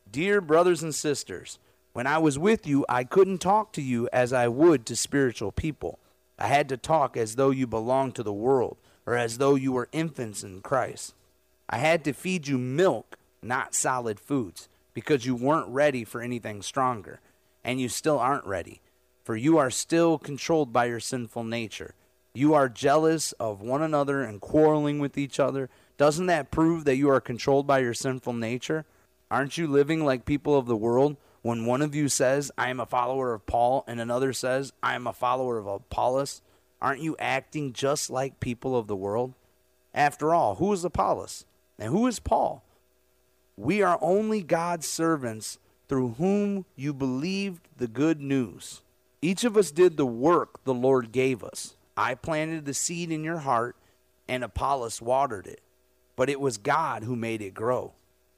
Dear 0.10 0.42
brothers 0.42 0.82
and 0.82 0.96
sisters, 0.96 1.60
when 1.94 2.08
I 2.08 2.18
was 2.20 2.40
with 2.40 2.66
you, 2.66 2.86
I 2.88 3.04
couldn't 3.04 3.40
talk 3.40 3.74
to 3.74 3.82
you 3.82 4.08
as 4.14 4.32
I 4.32 4.48
would 4.48 4.86
to 4.86 4.96
spiritual 4.96 5.52
people. 5.52 6.00
I 6.40 6.48
had 6.48 6.70
to 6.70 6.78
talk 6.78 7.18
as 7.18 7.36
though 7.36 7.52
you 7.52 7.68
belonged 7.68 8.16
to 8.16 8.24
the 8.24 8.34
world, 8.34 8.78
or 9.06 9.18
as 9.18 9.38
though 9.38 9.56
you 9.56 9.74
were 9.74 9.90
infants 9.92 10.44
in 10.44 10.62
Christ. 10.62 11.14
I 11.70 11.78
had 11.78 12.04
to 12.06 12.14
feed 12.14 12.48
you 12.48 12.58
milk, 12.58 13.18
not 13.42 13.76
solid 13.76 14.20
foods, 14.20 14.70
because 14.94 15.26
you 15.26 15.36
weren't 15.36 15.68
ready 15.68 16.04
for 16.04 16.22
anything 16.22 16.62
stronger, 16.62 17.20
and 17.64 17.80
you 17.80 17.90
still 17.90 18.20
aren't 18.20 18.46
ready, 18.46 18.82
for 19.24 19.36
you 19.36 19.58
are 19.58 19.70
still 19.70 20.18
controlled 20.18 20.72
by 20.72 20.86
your 20.86 21.00
sinful 21.00 21.44
nature. 21.44 21.94
You 22.34 22.54
are 22.54 22.70
jealous 22.70 23.34
of 23.34 23.62
one 23.62 23.82
another 23.82 24.22
and 24.22 24.40
quarreling 24.40 25.00
with 25.00 25.18
each 25.18 25.40
other. 25.40 25.70
Doesn't 25.98 26.28
that 26.28 26.52
prove 26.52 26.86
that 26.86 26.96
you 26.96 27.10
are 27.10 27.20
controlled 27.20 27.68
by 27.68 27.80
your 27.80 27.94
sinful 27.94 28.34
nature? 28.34 28.86
Aren't 29.30 29.58
you 29.58 29.68
living 29.68 30.06
like 30.06 30.26
people 30.26 30.58
of 30.58 30.66
the 30.66 30.78
world 30.78 31.18
when 31.42 31.66
one 31.66 31.82
of 31.82 31.94
you 31.94 32.08
says, 32.08 32.52
I 32.58 32.70
am 32.70 32.80
a 32.80 32.86
follower 32.86 33.34
of 33.34 33.46
Paul, 33.46 33.84
and 33.88 34.00
another 34.00 34.32
says, 34.32 34.72
I 34.82 34.96
am 34.96 35.08
a 35.08 35.14
follower 35.14 35.58
of 35.58 35.68
Apollos? 35.68 36.42
Aren't 36.82 37.02
you 37.02 37.16
acting 37.20 37.74
just 37.74 38.10
like 38.10 38.40
people 38.40 38.78
of 38.78 38.88
the 38.88 38.96
world? 38.96 39.34
After 39.94 40.34
all, 40.34 40.56
who 40.56 40.72
is 40.72 40.86
Apollos? 40.86 41.46
And 41.78 41.90
who 41.90 42.08
is 42.08 42.20
Paul? 42.20 42.64
We 43.58 43.82
are 43.82 44.00
only 44.02 44.42
God's 44.42 44.88
servants 44.88 45.60
through 45.90 46.16
whom 46.18 46.66
you 46.76 46.94
believed 46.94 47.68
the 47.76 47.88
good 47.88 48.22
news. 48.22 48.82
Each 49.22 49.44
of 49.44 49.58
us 49.58 49.72
did 49.72 49.98
the 49.98 50.06
work 50.06 50.64
the 50.64 50.74
Lord 50.74 51.12
gave 51.12 51.44
us. 51.44 51.76
I 52.02 52.16
planted 52.16 52.66
the 52.66 52.74
seed 52.74 53.12
in 53.12 53.24
your 53.24 53.38
heart, 53.38 53.76
and 54.28 54.44
Apollos 54.44 55.04
watered 55.04 55.46
it, 55.46 55.62
but 56.16 56.32
it 56.32 56.40
was 56.40 56.58
God 56.58 57.04
who 57.04 57.16
made 57.16 57.44
it 57.44 57.54
grow. 57.54 57.94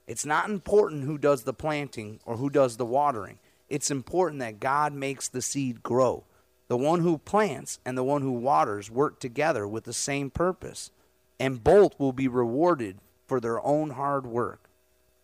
It's 0.06 0.26
not 0.26 0.50
important 0.50 1.06
who 1.06 1.18
does 1.18 1.44
the 1.44 1.54
planting 1.54 2.20
or 2.26 2.36
who 2.36 2.50
does 2.50 2.76
the 2.76 2.86
watering. 2.86 3.40
It's 3.70 3.90
important 3.90 4.42
that 4.42 4.60
God 4.60 4.92
makes 4.92 5.30
the 5.30 5.42
seed 5.42 5.82
grow. 5.82 6.26
The 6.68 6.76
one 6.76 7.00
who 7.00 7.18
plants 7.18 7.80
and 7.86 7.98
the 7.98 8.04
one 8.04 8.22
who 8.22 8.34
waters 8.34 8.92
work 8.92 9.22
together 9.22 9.66
with 9.66 9.86
the 9.86 9.94
same 9.94 10.30
purpose, 10.30 10.92
and 11.40 11.64
both 11.64 11.98
will 11.98 12.12
be 12.12 12.28
rewarded 12.28 12.98
for 13.28 13.40
their 13.40 13.66
own 13.66 13.92
hard 13.92 14.26
work. 14.26 14.68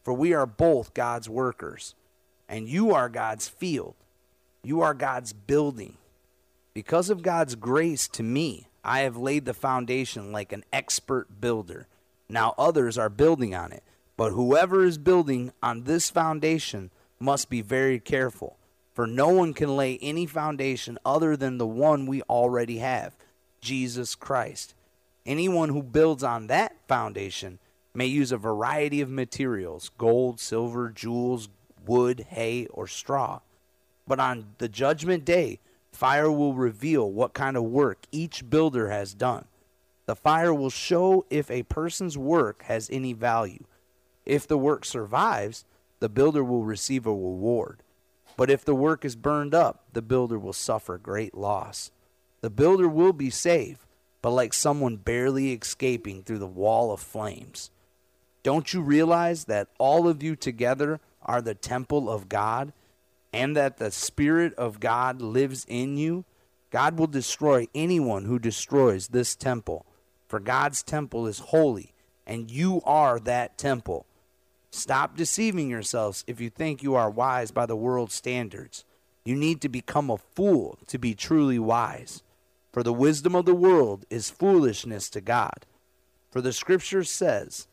For 0.01 0.13
we 0.13 0.31
are 0.31 0.46
both 0.46 0.93
God's 0.93 1.27
workers, 1.27 1.93
and 2.48 2.69
you 2.69 2.93
are 2.93 3.10
God's 3.10 3.50
field. 3.50 3.96
You 4.63 4.79
are 4.79 4.93
God's 4.93 5.34
building. 5.34 5.98
Because 6.74 7.10
of 7.10 7.22
God's 7.22 7.56
grace 7.56 8.08
to 8.10 8.24
me, 8.24 8.68
I 8.84 9.02
have 9.02 9.18
laid 9.18 9.46
the 9.46 9.54
foundation 9.54 10.32
like 10.32 10.52
an 10.52 10.64
expert 10.72 11.42
builder. 11.42 11.88
Now 12.30 12.54
others 12.58 12.98
are 12.98 13.10
building 13.10 13.56
on 13.56 13.72
it. 13.72 13.84
But 14.20 14.32
whoever 14.32 14.84
is 14.84 14.98
building 14.98 15.54
on 15.64 15.84
this 15.84 16.10
foundation 16.10 16.92
must 17.20 17.50
be 17.50 17.62
very 17.62 18.02
careful, 18.02 18.58
for 18.94 19.08
no 19.08 19.30
one 19.30 19.54
can 19.54 19.78
lay 19.78 19.98
any 20.02 20.26
foundation 20.26 20.98
other 21.06 21.38
than 21.38 21.58
the 21.58 21.66
one 21.66 22.06
we 22.06 22.22
already 22.24 22.80
have 22.80 23.16
Jesus 23.62 24.16
Christ. 24.16 24.74
Anyone 25.26 25.70
who 25.70 25.82
builds 25.82 26.22
on 26.22 26.48
that 26.48 26.76
foundation 26.86 27.60
may 27.94 28.08
use 28.08 28.34
a 28.34 28.38
variety 28.38 29.00
of 29.00 29.10
materials 29.10 29.90
gold, 29.98 30.40
silver, 30.40 30.90
jewels, 30.90 31.48
wood, 31.86 32.26
hay, 32.30 32.68
or 32.68 32.88
straw. 32.88 33.40
But 34.06 34.20
on 34.20 34.48
the 34.58 34.68
judgment 34.68 35.24
day, 35.24 35.60
fire 36.00 36.32
will 36.32 36.53
reveal 36.53 37.12
what 37.12 37.34
kind 37.34 37.58
of 37.58 37.63
work 37.63 38.06
each 38.10 38.50
builder 38.50 38.89
has 38.89 39.13
done. 39.13 39.44
The 40.06 40.15
fire 40.15 40.53
will 40.53 40.70
show 40.70 41.25
if 41.29 41.51
a 41.51 41.63
person's 41.63 42.18
work 42.18 42.63
has 42.63 42.89
any 42.89 43.12
value. 43.12 43.65
If 44.25 44.48
the 44.48 44.58
work 44.58 44.86
survives, 44.86 45.65
the 46.00 46.08
builder 46.08 46.41
will 46.41 46.63
receive 46.63 47.06
a 47.06 47.10
reward. 47.12 47.84
But 48.38 48.50
if 48.50 48.63
the 48.63 48.74
work 48.74 49.03
is 49.03 49.18
burned 49.18 49.53
up, 49.53 49.84
the 49.91 50.01
builder 50.01 50.39
will 50.39 50.53
suffer 50.53 50.98
great 50.98 51.36
loss. 51.36 51.91
The 52.39 52.50
builder 52.50 52.88
will 52.88 53.12
be 53.12 53.29
saved, 53.29 53.82
but 54.22 54.32
like 54.32 54.53
someone 54.53 54.96
barely 54.96 55.51
escaping 55.51 56.24
through 56.24 56.39
the 56.39 56.48
wall 56.48 56.94
of 56.94 57.01
flames. 57.01 57.72
Don't 58.41 58.74
you 58.74 58.79
realize 58.79 59.46
that 59.46 59.68
all 59.77 60.08
of 60.08 60.24
you 60.24 60.38
together 60.38 61.01
are 61.24 61.41
the 61.41 61.56
temple 61.56 62.10
of 62.10 62.29
God 62.29 62.72
and 63.31 63.55
that 63.55 63.77
the 63.77 63.91
Spirit 63.91 64.53
of 64.55 64.79
God 64.79 65.21
lives 65.21 65.65
in 65.67 65.98
you? 65.98 66.25
God 66.71 67.00
will 67.00 67.07
destroy 67.07 67.67
anyone 67.74 68.25
who 68.25 68.39
destroys 68.39 69.07
this 69.07 69.36
temple, 69.36 69.86
for 70.27 70.39
God's 70.39 70.83
temple 70.83 71.25
is 71.25 71.39
holy, 71.39 71.93
and 72.27 72.51
you 72.51 72.81
are 72.86 73.19
that 73.21 73.57
temple. 73.57 74.05
Stop 74.71 75.17
deceiving 75.17 75.69
yourselves 75.69 76.24
if 76.27 76.39
you 76.39 76.50
think 76.50 76.83
you 76.83 76.93
are 76.93 77.09
wise 77.09 77.50
by 77.50 77.65
the 77.65 77.75
world's 77.75 78.13
standards. 78.13 78.86
You 79.25 79.36
need 79.36 79.62
to 79.62 79.69
become 79.69 80.09
a 80.09 80.17
fool 80.17 80.77
to 80.88 81.00
be 81.00 81.15
truly 81.15 81.59
wise. 81.59 82.21
For 82.71 82.83
the 82.83 82.93
wisdom 82.93 83.36
of 83.36 83.45
the 83.45 83.55
world 83.55 84.05
is 84.09 84.29
foolishness 84.29 85.09
to 85.12 85.21
God. 85.21 85.65
For 86.29 86.39
the 86.41 86.53
scripture 86.53 87.03
says, 87.03 87.67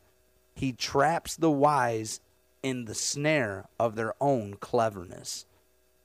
He 0.55 0.71
traps 0.71 1.35
the 1.35 1.51
wise 1.51 2.19
in 2.67 2.83
the 2.83 2.95
snare 2.95 3.65
of 3.79 3.95
their 3.95 4.13
own 4.19 4.55
cleverness. 4.55 5.45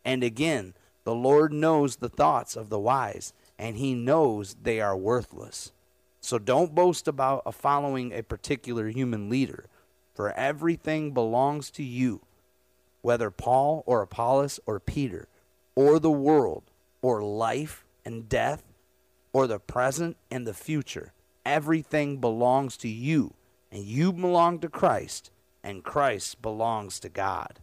And 0.04 0.22
again, 0.22 0.74
the 1.02 1.14
Lord 1.14 1.52
knows 1.52 1.96
the 1.96 2.08
thoughts 2.08 2.54
of 2.54 2.68
the 2.68 2.78
wise, 2.78 3.32
and 3.58 3.76
He 3.76 3.94
knows 3.94 4.54
they 4.62 4.80
are 4.80 4.96
worthless. 4.96 5.72
So 6.20 6.38
don't 6.38 6.72
boast 6.72 7.08
about 7.08 7.52
following 7.52 8.12
a 8.12 8.22
particular 8.22 8.88
human 8.88 9.28
leader 9.28 9.66
for 10.14 10.30
everything 10.34 11.12
belongs 11.12 11.68
to 11.72 11.82
you, 11.82 12.20
whether 13.00 13.30
Paul 13.30 13.82
or 13.84 14.02
Apollos 14.02 14.60
or 14.64 14.78
Peter, 14.78 15.26
or 15.74 15.98
the 15.98 16.12
world, 16.12 16.62
or 17.00 17.24
life 17.24 17.84
and 18.04 18.28
death, 18.28 18.62
or 19.32 19.48
the 19.48 19.58
present 19.58 20.16
and 20.30 20.46
the 20.46 20.54
future. 20.54 21.12
Everything 21.44 22.18
belongs 22.18 22.76
to 22.76 22.88
you, 22.88 23.34
and 23.72 23.82
you 23.82 24.12
belong 24.12 24.60
to 24.60 24.68
Christ, 24.68 25.32
and 25.62 25.84
Christ 25.84 26.42
belongs 26.42 26.98
to 27.00 27.08
God. 27.08 27.60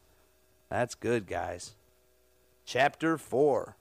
That's 0.69 0.95
good, 0.95 1.27
guys. 1.27 1.75
Chapter 2.65 3.17
4. 3.17 3.75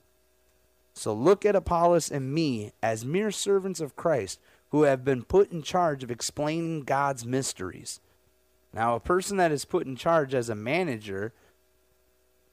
So 0.93 1.13
look 1.13 1.45
at 1.45 1.55
Apollos 1.55 2.11
and 2.11 2.33
me 2.33 2.71
as 2.83 3.05
mere 3.05 3.31
servants 3.31 3.79
of 3.79 3.95
Christ 3.95 4.39
who 4.71 4.83
have 4.83 5.05
been 5.05 5.23
put 5.23 5.51
in 5.51 5.61
charge 5.61 6.03
of 6.03 6.11
explaining 6.11 6.81
God's 6.81 7.25
mysteries. 7.25 7.99
Now, 8.73 8.95
a 8.95 8.99
person 8.99 9.37
that 9.37 9.51
is 9.51 9.65
put 9.65 9.87
in 9.87 9.95
charge 9.95 10.33
as 10.33 10.49
a 10.49 10.55
manager 10.55 11.33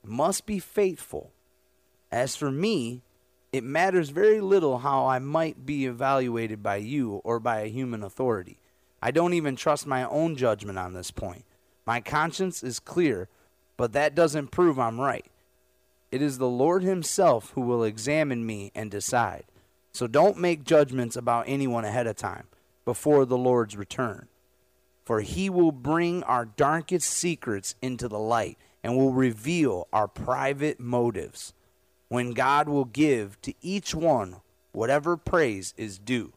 must 0.05 0.47
be 0.47 0.59
faithful. 0.59 1.33
As 2.11 2.37
for 2.37 2.51
me, 2.51 3.03
it 3.53 3.65
matters 3.65 4.11
very 4.11 4.41
little 4.41 4.79
how 4.79 5.07
I 5.07 5.19
might 5.19 5.67
be 5.67 5.87
evaluated 5.87 6.63
by 6.63 6.77
you 6.77 7.21
or 7.25 7.41
by 7.41 7.61
a 7.61 7.71
human 7.71 8.03
authority. 8.03 8.59
I 9.03 9.11
don't 9.11 9.35
even 9.35 9.57
trust 9.57 9.87
my 9.87 10.05
own 10.05 10.37
judgment 10.37 10.79
on 10.79 10.95
this 10.95 11.11
point. 11.11 11.45
My 11.87 12.01
conscience 12.01 12.63
is 12.63 12.81
clear, 12.81 13.29
but 13.77 13.93
that 13.93 14.15
doesn't 14.15 14.51
prove 14.51 14.79
I'm 14.79 15.01
right. 15.01 15.27
It 16.11 16.23
is 16.23 16.39
the 16.39 16.49
Lord 16.49 16.83
Himself 16.83 17.51
who 17.55 17.61
will 17.61 17.85
examine 17.85 18.45
me 18.45 18.73
and 18.75 18.91
decide. 18.91 19.45
So 19.93 20.07
don't 20.07 20.39
make 20.39 20.65
judgments 20.65 21.17
about 21.17 21.49
anyone 21.49 21.85
ahead 21.85 22.07
of 22.07 22.17
time, 22.17 22.49
before 22.85 23.25
the 23.25 23.39
Lord's 23.39 23.77
return 23.77 24.29
for 25.07 25.21
he 25.21 25.49
will 25.49 25.71
bring 25.71 26.25
our 26.25 26.45
darkest 26.45 27.09
secrets 27.09 27.77
into 27.81 28.09
the 28.09 28.19
light 28.19 28.59
and 28.83 28.97
will 28.97 29.13
reveal 29.13 29.87
our 29.93 30.09
private 30.09 30.81
motives, 30.81 31.55
when 32.09 32.33
God 32.33 32.69
will 32.69 32.85
give 32.85 33.41
to 33.43 33.55
each 33.63 33.95
one 33.95 34.37
whatever 34.73 35.17
praise 35.17 35.73
is 35.77 35.99
due. 35.99 36.33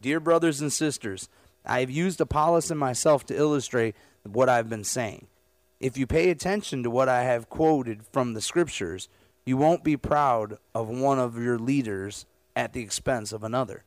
Dear 0.00 0.20
brothers 0.20 0.60
and 0.60 0.72
sisters, 0.72 1.28
I 1.66 1.80
have 1.80 1.90
used 1.90 2.20
Apollos 2.20 2.70
and 2.70 2.78
myself 2.78 3.26
to 3.26 3.36
illustrate 3.36 3.96
what 4.34 4.48
I've 4.48 4.68
been 4.68 4.84
saying. 4.84 5.26
If 5.80 5.96
you 5.96 6.06
pay 6.06 6.30
attention 6.30 6.82
to 6.82 6.90
what 6.90 7.08
I 7.08 7.22
have 7.22 7.48
quoted 7.48 8.04
from 8.12 8.34
the 8.34 8.40
scriptures, 8.40 9.08
you 9.46 9.56
won't 9.56 9.84
be 9.84 9.96
proud 9.96 10.58
of 10.74 10.88
one 10.88 11.18
of 11.18 11.42
your 11.42 11.58
leaders 11.58 12.26
at 12.56 12.72
the 12.72 12.82
expense 12.82 13.32
of 13.32 13.44
another. 13.44 13.84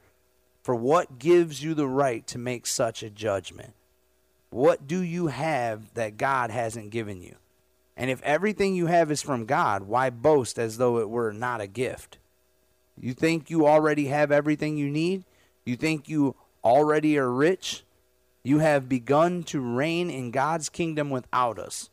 For 0.64 0.76
what 0.76 1.20
gives 1.20 1.64
you 1.64 1.74
the 1.74 1.88
right 1.88 2.26
to 2.28 2.38
make 2.38 2.66
such 2.66 3.04
a 3.04 3.10
judgment? 3.10 3.74
What 4.50 4.88
do 4.88 5.02
you 5.02 5.28
have 5.28 5.94
that 5.94 6.18
God 6.18 6.52
hasn't 6.52 6.92
given 6.92 7.22
you? 7.22 7.36
And 7.98 8.10
if 8.10 8.22
everything 8.24 8.76
you 8.76 8.88
have 8.88 9.12
is 9.12 9.22
from 9.22 9.46
God, 9.46 9.84
why 9.84 10.10
boast 10.10 10.58
as 10.58 10.78
though 10.78 11.00
it 11.00 11.10
were 11.10 11.34
not 11.34 11.62
a 11.62 11.68
gift? 11.68 12.18
You 13.00 13.14
think 13.14 13.50
you 13.50 13.68
already 13.68 14.08
have 14.08 14.32
everything 14.32 14.78
you 14.78 14.90
need? 14.90 15.24
You 15.66 15.76
think 15.76 16.08
you 16.08 16.36
already 16.64 17.18
are 17.18 17.32
rich? 17.32 17.84
You 18.44 18.60
have 18.60 18.90
begun 18.90 19.44
to 19.44 19.62
reign 19.62 20.10
in 20.10 20.32
God's 20.32 20.70
kingdom 20.70 21.10
without 21.10 21.60
us. 21.60 21.90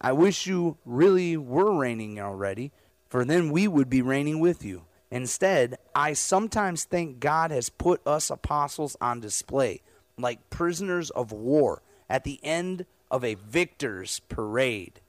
I 0.00 0.12
wish 0.12 0.46
you 0.46 0.76
really 0.84 1.36
were 1.36 1.72
reigning 1.72 2.20
already, 2.20 2.72
for 3.08 3.24
then 3.24 3.50
we 3.50 3.66
would 3.66 3.88
be 3.88 4.02
reigning 4.02 4.40
with 4.40 4.64
you. 4.64 4.84
Instead, 5.10 5.78
I 5.94 6.12
sometimes 6.12 6.84
think 6.84 7.20
God 7.20 7.50
has 7.50 7.70
put 7.70 8.06
us 8.06 8.28
apostles 8.28 8.96
on 9.00 9.20
display, 9.20 9.80
like 10.18 10.50
prisoners 10.50 11.10
of 11.10 11.32
war 11.32 11.82
at 12.10 12.24
the 12.24 12.40
end 12.42 12.84
of 13.10 13.24
a 13.24 13.34
victor's 13.34 14.20
parade. 14.28 15.00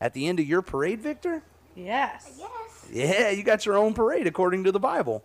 At 0.00 0.14
the 0.14 0.28
end 0.28 0.38
of 0.38 0.46
your 0.46 0.62
parade, 0.62 1.00
Victor? 1.00 1.42
Yes. 1.74 2.38
Yes. 2.38 2.88
Yeah, 2.92 3.30
you 3.30 3.42
got 3.42 3.66
your 3.66 3.76
own 3.76 3.94
parade 3.94 4.26
according 4.26 4.64
to 4.64 4.72
the 4.72 4.78
Bible. 4.78 5.24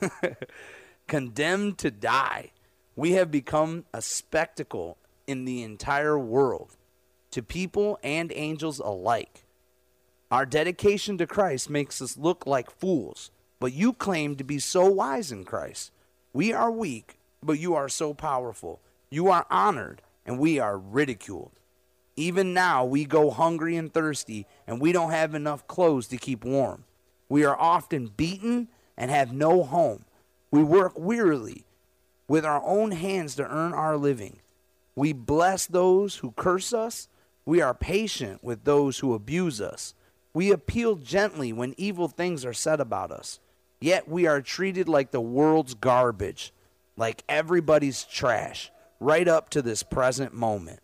Condemned 1.06 1.78
to 1.78 1.90
die. 1.90 2.50
We 2.98 3.12
have 3.12 3.30
become 3.30 3.84
a 3.94 4.02
spectacle 4.02 4.98
in 5.28 5.44
the 5.44 5.62
entire 5.62 6.18
world 6.18 6.76
to 7.30 7.44
people 7.44 7.96
and 8.02 8.32
angels 8.34 8.80
alike. 8.80 9.44
Our 10.32 10.44
dedication 10.44 11.16
to 11.18 11.26
Christ 11.28 11.70
makes 11.70 12.02
us 12.02 12.16
look 12.16 12.44
like 12.44 12.72
fools, 12.72 13.30
but 13.60 13.72
you 13.72 13.92
claim 13.92 14.34
to 14.34 14.42
be 14.42 14.58
so 14.58 14.86
wise 14.86 15.30
in 15.30 15.44
Christ. 15.44 15.92
We 16.32 16.52
are 16.52 16.72
weak, 16.72 17.20
but 17.40 17.60
you 17.60 17.76
are 17.76 17.88
so 17.88 18.14
powerful. 18.14 18.80
You 19.10 19.28
are 19.28 19.46
honored, 19.48 20.02
and 20.26 20.40
we 20.40 20.58
are 20.58 20.76
ridiculed. 20.76 21.52
Even 22.16 22.52
now, 22.52 22.84
we 22.84 23.04
go 23.04 23.30
hungry 23.30 23.76
and 23.76 23.94
thirsty, 23.94 24.44
and 24.66 24.80
we 24.80 24.90
don't 24.90 25.12
have 25.12 25.36
enough 25.36 25.68
clothes 25.68 26.08
to 26.08 26.16
keep 26.16 26.44
warm. 26.44 26.82
We 27.28 27.44
are 27.44 27.56
often 27.56 28.08
beaten 28.08 28.66
and 28.96 29.08
have 29.12 29.32
no 29.32 29.62
home. 29.62 30.04
We 30.50 30.64
work 30.64 30.98
wearily 30.98 31.64
with 32.28 32.44
our 32.44 32.62
own 32.64 32.92
hands 32.92 33.34
to 33.36 33.50
earn 33.50 33.72
our 33.72 33.96
living. 33.96 34.38
We 34.94 35.12
bless 35.12 35.66
those 35.66 36.16
who 36.16 36.32
curse 36.32 36.72
us. 36.72 37.08
We 37.44 37.60
are 37.60 37.74
patient 37.74 38.44
with 38.44 38.64
those 38.64 38.98
who 38.98 39.14
abuse 39.14 39.60
us. 39.60 39.94
We 40.34 40.52
appeal 40.52 40.96
gently 40.96 41.52
when 41.52 41.74
evil 41.78 42.08
things 42.08 42.44
are 42.44 42.52
said 42.52 42.80
about 42.80 43.10
us. 43.10 43.40
Yet 43.80 44.08
we 44.08 44.26
are 44.26 44.42
treated 44.42 44.88
like 44.88 45.10
the 45.10 45.20
world's 45.20 45.74
garbage, 45.74 46.52
like 46.96 47.24
everybody's 47.28 48.04
trash, 48.04 48.70
right 49.00 49.26
up 49.26 49.50
to 49.50 49.62
this 49.62 49.82
present 49.82 50.34
moment. 50.34 50.80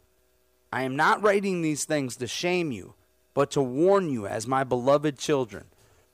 I 0.72 0.82
am 0.82 0.96
not 0.96 1.22
writing 1.22 1.60
these 1.60 1.84
things 1.84 2.16
to 2.16 2.26
shame 2.26 2.72
you, 2.72 2.94
but 3.34 3.50
to 3.52 3.62
warn 3.62 4.10
you 4.10 4.26
as 4.26 4.46
my 4.46 4.64
beloved 4.64 5.18
children. 5.18 5.64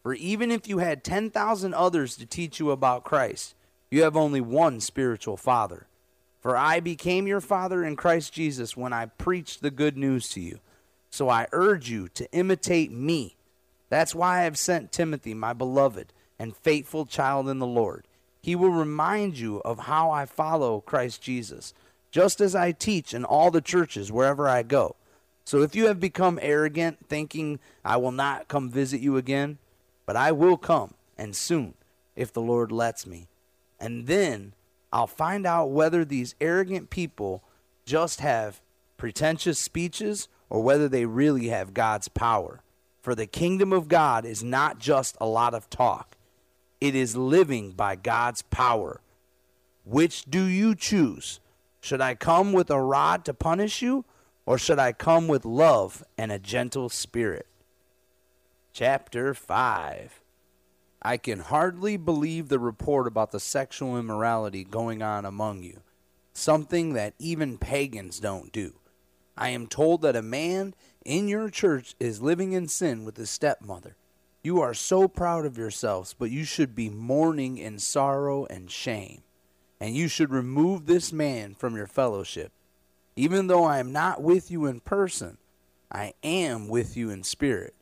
For 0.02 0.14
even 0.14 0.50
if 0.50 0.66
you 0.66 0.78
had 0.78 1.04
10,000 1.04 1.74
others 1.74 2.16
to 2.16 2.26
teach 2.26 2.58
you 2.58 2.70
about 2.70 3.04
Christ, 3.04 3.54
you 3.90 4.02
have 4.02 4.16
only 4.16 4.40
one 4.40 4.80
spiritual 4.80 5.36
father. 5.36 5.86
For 6.40 6.56
I 6.56 6.80
became 6.80 7.26
your 7.26 7.40
father 7.40 7.84
in 7.84 7.96
Christ 7.96 8.32
Jesus 8.32 8.76
when 8.76 8.92
I 8.92 9.06
preached 9.06 9.60
the 9.60 9.70
good 9.70 9.96
news 9.96 10.28
to 10.30 10.40
you. 10.40 10.60
So 11.10 11.28
I 11.28 11.48
urge 11.52 11.90
you 11.90 12.08
to 12.10 12.30
imitate 12.32 12.92
me. 12.92 13.36
That's 13.90 14.14
why 14.14 14.38
I 14.38 14.42
have 14.44 14.56
sent 14.56 14.92
Timothy, 14.92 15.34
my 15.34 15.52
beloved 15.52 16.12
and 16.38 16.56
faithful 16.56 17.04
child 17.04 17.48
in 17.48 17.58
the 17.58 17.66
Lord. 17.66 18.06
He 18.40 18.56
will 18.56 18.70
remind 18.70 19.38
you 19.38 19.60
of 19.64 19.80
how 19.80 20.10
I 20.10 20.24
follow 20.24 20.80
Christ 20.80 21.20
Jesus, 21.20 21.74
just 22.10 22.40
as 22.40 22.54
I 22.54 22.72
teach 22.72 23.12
in 23.12 23.24
all 23.24 23.50
the 23.50 23.60
churches 23.60 24.10
wherever 24.10 24.48
I 24.48 24.62
go. 24.62 24.96
So 25.44 25.62
if 25.62 25.74
you 25.74 25.88
have 25.88 26.00
become 26.00 26.38
arrogant, 26.40 27.08
thinking 27.08 27.58
I 27.84 27.96
will 27.98 28.12
not 28.12 28.48
come 28.48 28.70
visit 28.70 29.00
you 29.00 29.16
again, 29.16 29.58
but 30.06 30.16
I 30.16 30.32
will 30.32 30.56
come, 30.56 30.94
and 31.18 31.36
soon, 31.36 31.74
if 32.16 32.32
the 32.32 32.40
Lord 32.40 32.72
lets 32.72 33.06
me. 33.06 33.26
And 33.80 34.06
then 34.06 34.54
I'll 34.92 35.06
find 35.06 35.46
out 35.46 35.70
whether 35.70 36.04
these 36.04 36.34
arrogant 36.40 36.90
people 36.90 37.42
just 37.84 38.20
have 38.20 38.60
pretentious 38.96 39.58
speeches 39.58 40.28
or 40.50 40.62
whether 40.62 40.88
they 40.88 41.06
really 41.06 41.48
have 41.48 41.72
God's 41.72 42.08
power. 42.08 42.60
For 43.00 43.14
the 43.14 43.26
kingdom 43.26 43.72
of 43.72 43.88
God 43.88 44.26
is 44.26 44.44
not 44.44 44.78
just 44.78 45.16
a 45.20 45.26
lot 45.26 45.54
of 45.54 45.70
talk, 45.70 46.16
it 46.80 46.94
is 46.94 47.16
living 47.16 47.72
by 47.72 47.96
God's 47.96 48.42
power. 48.42 49.00
Which 49.84 50.24
do 50.24 50.44
you 50.44 50.74
choose? 50.74 51.40
Should 51.80 52.00
I 52.00 52.14
come 52.14 52.52
with 52.52 52.70
a 52.70 52.80
rod 52.80 53.24
to 53.24 53.34
punish 53.34 53.80
you, 53.80 54.04
or 54.44 54.58
should 54.58 54.78
I 54.78 54.92
come 54.92 55.28
with 55.28 55.44
love 55.44 56.04
and 56.18 56.30
a 56.30 56.38
gentle 56.38 56.90
spirit? 56.90 57.46
Chapter 58.72 59.34
5 59.34 60.19
I 61.02 61.16
can 61.16 61.40
hardly 61.40 61.96
believe 61.96 62.48
the 62.48 62.58
report 62.58 63.06
about 63.06 63.30
the 63.30 63.40
sexual 63.40 63.98
immorality 63.98 64.64
going 64.64 65.02
on 65.02 65.24
among 65.24 65.62
you, 65.62 65.80
something 66.34 66.92
that 66.92 67.14
even 67.18 67.56
pagans 67.56 68.20
don't 68.20 68.52
do. 68.52 68.74
I 69.36 69.48
am 69.50 69.66
told 69.66 70.02
that 70.02 70.16
a 70.16 70.22
man 70.22 70.74
in 71.04 71.26
your 71.26 71.48
church 71.48 71.94
is 71.98 72.20
living 72.20 72.52
in 72.52 72.68
sin 72.68 73.06
with 73.06 73.16
his 73.16 73.30
stepmother. 73.30 73.96
You 74.42 74.60
are 74.60 74.74
so 74.74 75.08
proud 75.08 75.46
of 75.46 75.56
yourselves, 75.56 76.14
but 76.18 76.30
you 76.30 76.44
should 76.44 76.74
be 76.74 76.90
mourning 76.90 77.56
in 77.56 77.78
sorrow 77.78 78.46
and 78.46 78.70
shame. 78.70 79.22
And 79.80 79.94
you 79.94 80.08
should 80.08 80.30
remove 80.30 80.84
this 80.84 81.12
man 81.12 81.54
from 81.54 81.76
your 81.76 81.86
fellowship. 81.86 82.52
Even 83.16 83.46
though 83.46 83.64
I 83.64 83.78
am 83.78 83.92
not 83.92 84.22
with 84.22 84.50
you 84.50 84.66
in 84.66 84.80
person, 84.80 85.38
I 85.90 86.12
am 86.22 86.68
with 86.68 86.96
you 86.96 87.08
in 87.10 87.22
spirit. 87.22 87.74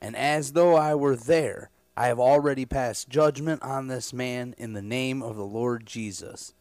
And 0.00 0.16
as 0.16 0.52
though 0.52 0.76
I 0.76 0.94
were 0.94 1.16
there, 1.16 1.70
I 1.96 2.06
have 2.06 2.18
already 2.18 2.64
passed 2.64 3.10
judgment 3.10 3.62
on 3.62 3.88
this 3.88 4.12
man 4.12 4.54
in 4.56 4.72
the 4.72 4.82
name 4.82 5.22
of 5.22 5.36
the 5.36 5.44
Lord 5.44 5.84
Jesus. 5.86 6.54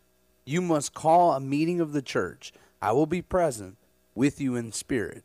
You 0.45 0.61
must 0.61 0.93
call 0.93 1.31
a 1.31 1.39
meeting 1.39 1.79
of 1.79 1.93
the 1.93 2.01
church. 2.01 2.51
I 2.81 2.91
will 2.91 3.05
be 3.05 3.21
present 3.21 3.77
with 4.13 4.41
you 4.41 4.55
in 4.57 4.73
spirit, 4.73 5.23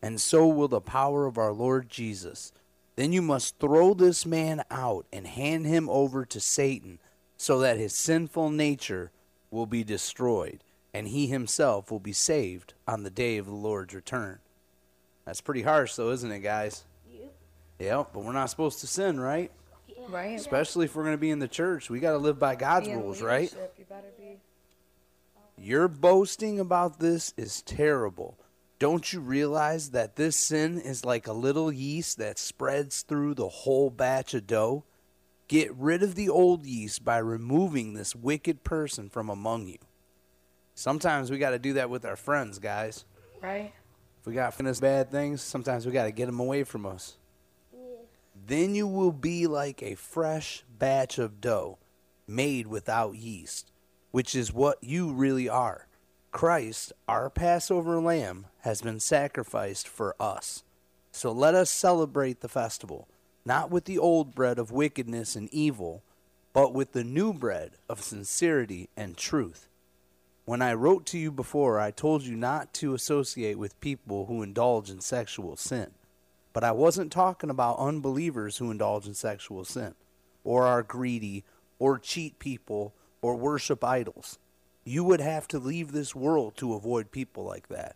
and 0.00 0.20
so 0.20 0.46
will 0.46 0.68
the 0.68 0.80
power 0.80 1.26
of 1.26 1.38
our 1.38 1.52
Lord 1.52 1.88
Jesus. 1.88 2.52
Then 2.94 3.12
you 3.12 3.22
must 3.22 3.58
throw 3.58 3.94
this 3.94 4.24
man 4.24 4.62
out 4.70 5.06
and 5.12 5.26
hand 5.26 5.66
him 5.66 5.88
over 5.88 6.24
to 6.24 6.40
Satan, 6.40 7.00
so 7.36 7.58
that 7.60 7.78
his 7.78 7.94
sinful 7.94 8.50
nature 8.50 9.10
will 9.50 9.66
be 9.66 9.82
destroyed, 9.82 10.62
and 10.94 11.08
he 11.08 11.26
himself 11.26 11.90
will 11.90 12.00
be 12.00 12.12
saved 12.12 12.74
on 12.86 13.02
the 13.02 13.10
day 13.10 13.38
of 13.38 13.46
the 13.46 13.54
Lord's 13.54 13.94
return. 13.94 14.38
That's 15.24 15.40
pretty 15.40 15.62
harsh, 15.62 15.94
though, 15.94 16.10
isn't 16.10 16.30
it, 16.30 16.40
guys? 16.40 16.84
Yep. 17.78 17.88
Yeah, 17.88 18.04
but 18.12 18.24
we're 18.24 18.32
not 18.32 18.50
supposed 18.50 18.80
to 18.80 18.86
sin, 18.86 19.20
right? 19.20 19.50
Right. 20.08 20.38
Especially 20.38 20.86
if 20.86 20.94
we're 20.94 21.04
going 21.04 21.14
to 21.14 21.20
be 21.20 21.30
in 21.30 21.38
the 21.38 21.48
church. 21.48 21.90
We 21.90 22.00
got 22.00 22.12
to 22.12 22.18
live 22.18 22.38
by 22.38 22.54
God's 22.56 22.88
Be 22.88 22.94
rules, 22.94 23.20
right? 23.20 23.52
You 23.78 23.84
better 23.84 24.08
be. 24.18 24.38
Your 25.56 25.88
boasting 25.88 26.60
about 26.60 26.98
this 26.98 27.34
is 27.36 27.62
terrible. 27.62 28.38
Don't 28.78 29.12
you 29.12 29.20
realize 29.20 29.90
that 29.90 30.16
this 30.16 30.36
sin 30.36 30.80
is 30.80 31.04
like 31.04 31.26
a 31.26 31.32
little 31.32 31.72
yeast 31.72 32.18
that 32.18 32.38
spreads 32.38 33.02
through 33.02 33.34
the 33.34 33.48
whole 33.48 33.90
batch 33.90 34.34
of 34.34 34.46
dough? 34.46 34.84
Get 35.48 35.74
rid 35.74 36.02
of 36.02 36.14
the 36.14 36.28
old 36.28 36.64
yeast 36.64 37.04
by 37.04 37.18
removing 37.18 37.94
this 37.94 38.14
wicked 38.14 38.62
person 38.64 39.08
from 39.08 39.28
among 39.28 39.66
you. 39.66 39.78
Sometimes 40.74 41.30
we 41.30 41.38
got 41.38 41.50
to 41.50 41.58
do 41.58 41.72
that 41.72 41.90
with 41.90 42.04
our 42.04 42.16
friends, 42.16 42.60
guys. 42.60 43.04
Right. 43.42 43.72
If 44.20 44.26
we 44.26 44.34
got 44.34 44.54
finished 44.54 44.80
bad 44.80 45.10
things, 45.10 45.42
sometimes 45.42 45.84
we 45.84 45.92
got 45.92 46.04
to 46.04 46.12
get 46.12 46.26
them 46.26 46.38
away 46.38 46.62
from 46.62 46.86
us. 46.86 47.16
Then 48.48 48.74
you 48.74 48.86
will 48.86 49.12
be 49.12 49.46
like 49.46 49.82
a 49.82 49.94
fresh 49.94 50.64
batch 50.78 51.18
of 51.18 51.38
dough 51.38 51.76
made 52.26 52.66
without 52.66 53.14
yeast, 53.14 53.70
which 54.10 54.34
is 54.34 54.54
what 54.54 54.82
you 54.82 55.12
really 55.12 55.50
are. 55.50 55.86
Christ, 56.32 56.94
our 57.06 57.28
Passover 57.28 58.00
lamb, 58.00 58.46
has 58.60 58.80
been 58.80 59.00
sacrificed 59.00 59.86
for 59.86 60.16
us. 60.18 60.64
So 61.12 61.30
let 61.30 61.54
us 61.54 61.70
celebrate 61.70 62.40
the 62.40 62.48
festival, 62.48 63.06
not 63.44 63.70
with 63.70 63.84
the 63.84 63.98
old 63.98 64.34
bread 64.34 64.58
of 64.58 64.72
wickedness 64.72 65.36
and 65.36 65.52
evil, 65.52 66.02
but 66.54 66.72
with 66.72 66.92
the 66.92 67.04
new 67.04 67.34
bread 67.34 67.72
of 67.86 68.00
sincerity 68.00 68.88
and 68.96 69.14
truth. 69.14 69.68
When 70.46 70.62
I 70.62 70.72
wrote 70.72 71.04
to 71.06 71.18
you 71.18 71.30
before, 71.30 71.78
I 71.78 71.90
told 71.90 72.22
you 72.22 72.34
not 72.34 72.72
to 72.74 72.94
associate 72.94 73.58
with 73.58 73.78
people 73.82 74.24
who 74.24 74.42
indulge 74.42 74.88
in 74.88 75.02
sexual 75.02 75.56
sin. 75.56 75.90
But 76.58 76.64
I 76.64 76.72
wasn't 76.72 77.12
talking 77.12 77.50
about 77.50 77.78
unbelievers 77.78 78.56
who 78.56 78.72
indulge 78.72 79.06
in 79.06 79.14
sexual 79.14 79.64
sin, 79.64 79.94
or 80.42 80.66
are 80.66 80.82
greedy, 80.82 81.44
or 81.78 82.00
cheat 82.00 82.40
people, 82.40 82.96
or 83.22 83.36
worship 83.36 83.84
idols. 83.84 84.40
You 84.82 85.04
would 85.04 85.20
have 85.20 85.46
to 85.48 85.60
leave 85.60 85.92
this 85.92 86.16
world 86.16 86.56
to 86.56 86.74
avoid 86.74 87.12
people 87.12 87.44
like 87.44 87.68
that. 87.68 87.94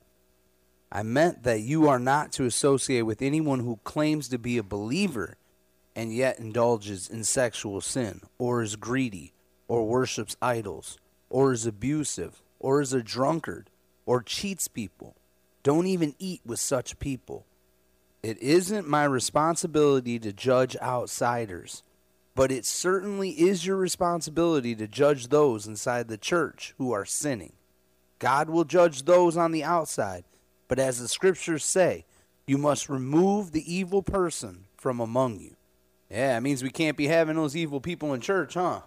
I 0.93 1.03
meant 1.03 1.43
that 1.43 1.63
you 1.63 1.89
are 1.89 1.99
not 1.99 2.31
to 2.35 2.45
associate 2.45 3.03
with 3.03 3.21
anyone 3.21 3.59
who 3.59 3.81
claims 3.83 4.29
to 4.29 4.39
be 4.39 4.59
a 4.59 4.63
believer 4.63 5.39
and 5.97 6.15
yet 6.15 6.39
indulges 6.39 7.09
in 7.09 7.25
sexual 7.25 7.81
sin, 7.81 8.21
or 8.39 8.63
is 8.63 8.77
greedy, 8.77 9.33
or 9.67 9.89
worships 9.89 10.37
idols, 10.41 10.99
or 11.29 11.53
is 11.53 11.67
abusive, 11.67 12.41
or 12.61 12.81
is 12.81 12.93
a 12.93 13.03
drunkard, 13.03 13.71
or 14.07 14.23
cheats 14.23 14.69
people. 14.69 15.17
Don't 15.65 15.89
even 15.89 16.15
eat 16.21 16.43
with 16.47 16.61
such 16.61 17.01
people. 17.01 17.45
It 18.23 18.41
isn't 18.41 18.89
my 18.89 19.05
responsibility 19.05 20.19
to 20.21 20.33
judge 20.33 20.77
outsiders, 20.77 21.83
but 22.37 22.53
it 22.53 22.65
certainly 22.65 23.31
is 23.31 23.67
your 23.67 23.77
responsibility 23.77 24.77
to 24.77 24.87
judge 24.87 25.29
those 25.29 25.67
inside 25.67 26.07
the 26.07 26.17
church 26.17 26.75
who 26.79 26.93
are 26.93 27.05
sinning. 27.05 27.53
God 28.21 28.49
will 28.49 28.65
judge 28.65 29.03
those 29.03 29.37
on 29.37 29.51
the 29.51 29.65
outside, 29.65 30.23
but 30.69 30.79
as 30.79 31.01
the 31.01 31.09
scriptures 31.09 31.65
say, 31.65 32.05
you 32.47 32.59
must 32.59 32.89
remove 32.89 33.51
the 33.51 33.75
evil 33.75 34.03
person 34.03 34.67
from 34.77 35.01
among 35.01 35.41
you. 35.41 35.57
Yeah, 36.09 36.37
it 36.37 36.43
means 36.43 36.63
we 36.63 36.71
can't 36.71 36.97
be 36.97 37.09
having 37.09 37.37
those 37.37 37.57
evil 37.57 37.81
people 37.81 38.15
in 38.15 38.21
church, 38.21 38.55
huh? 38.55 38.83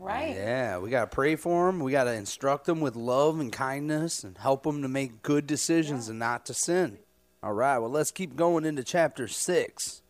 Right. 0.00 0.34
Yeah, 0.34 0.78
we 0.78 0.90
got 0.90 1.10
to 1.10 1.14
pray 1.14 1.36
for 1.36 1.66
them. 1.66 1.78
We 1.78 1.92
got 1.92 2.04
to 2.04 2.12
instruct 2.12 2.64
them 2.64 2.80
with 2.80 2.96
love 2.96 3.38
and 3.38 3.52
kindness 3.52 4.24
and 4.24 4.36
help 4.36 4.64
them 4.64 4.82
to 4.82 4.88
make 4.88 5.22
good 5.22 5.46
decisions 5.46 6.08
and 6.08 6.18
not 6.18 6.44
to 6.46 6.54
sin. 6.54 6.98
All 7.44 7.54
right, 7.54 7.78
well, 7.78 7.90
let's 7.90 8.12
keep 8.12 8.36
going 8.36 8.64
into 8.64 8.84
chapter 8.84 9.26
6. 9.26 10.02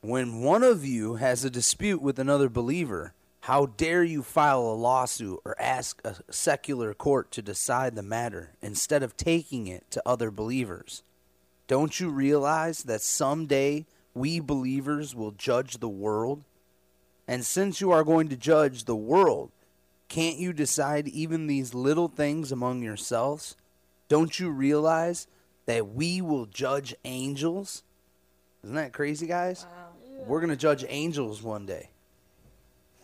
When 0.00 0.40
one 0.40 0.62
of 0.62 0.82
you 0.82 1.16
has 1.16 1.44
a 1.44 1.50
dispute 1.50 2.00
with 2.00 2.18
another 2.18 2.48
believer, 2.48 3.12
how 3.40 3.66
dare 3.66 4.02
you 4.02 4.22
file 4.22 4.62
a 4.62 4.72
lawsuit 4.72 5.40
or 5.44 5.60
ask 5.60 6.00
a 6.04 6.16
secular 6.30 6.94
court 6.94 7.30
to 7.32 7.42
decide 7.42 7.94
the 7.94 8.02
matter 8.02 8.54
instead 8.62 9.02
of 9.02 9.14
taking 9.14 9.66
it 9.66 9.90
to 9.90 10.02
other 10.06 10.30
believers? 10.30 11.02
Don't 11.66 12.00
you 12.00 12.08
realize 12.08 12.84
that 12.84 13.02
someday 13.02 13.84
we 14.14 14.40
believers 14.40 15.14
will 15.14 15.32
judge 15.32 15.78
the 15.78 15.88
world? 15.88 16.44
And 17.26 17.44
since 17.44 17.82
you 17.82 17.90
are 17.90 18.04
going 18.04 18.30
to 18.30 18.36
judge 18.38 18.84
the 18.84 18.96
world, 18.96 19.50
can't 20.08 20.38
you 20.38 20.54
decide 20.54 21.08
even 21.08 21.46
these 21.46 21.74
little 21.74 22.08
things 22.08 22.50
among 22.50 22.82
yourselves? 22.82 23.54
Don't 24.08 24.40
you 24.40 24.48
realize 24.48 25.26
that 25.68 25.92
we 25.92 26.22
will 26.22 26.46
judge 26.46 26.94
angels? 27.04 27.82
Isn't 28.64 28.76
that 28.76 28.94
crazy, 28.94 29.26
guys? 29.26 29.66
We're 30.26 30.40
going 30.40 30.48
to 30.48 30.56
judge 30.56 30.82
angels 30.88 31.42
one 31.42 31.66
day. 31.66 31.90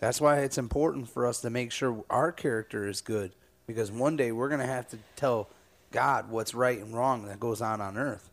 That's 0.00 0.18
why 0.18 0.38
it's 0.38 0.57
important 0.57 1.11
for 1.11 1.27
us 1.27 1.42
to 1.42 1.50
make 1.50 1.72
sure 1.72 2.03
our 2.09 2.33
character 2.33 2.88
is 2.88 3.03
good 3.03 3.33
because 3.66 3.92
one 3.92 4.16
day 4.16 4.33
we're 4.33 4.48
going 4.48 4.62
to 4.62 4.66
have 4.66 4.88
to 4.88 4.98
tell 5.14 5.50
God 5.90 6.31
what's 6.31 6.55
right 6.55 6.79
and 6.79 6.94
wrong 6.94 7.27
that 7.27 7.38
goes 7.38 7.61
on 7.61 7.83
on 7.83 7.98
earth. 7.98 8.31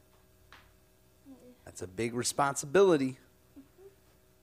That's 1.65 1.81
a 1.81 1.87
big 1.87 2.13
responsibility. 2.13 3.17
Mm-hmm. 3.59 3.87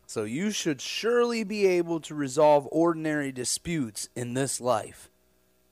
So 0.07 0.25
you 0.25 0.51
should 0.51 0.83
surely 0.83 1.45
be 1.45 1.67
able 1.67 2.01
to 2.01 2.15
resolve 2.15 2.69
ordinary 2.71 3.33
disputes 3.33 4.11
in 4.15 4.35
this 4.35 4.61
life. 4.61 5.09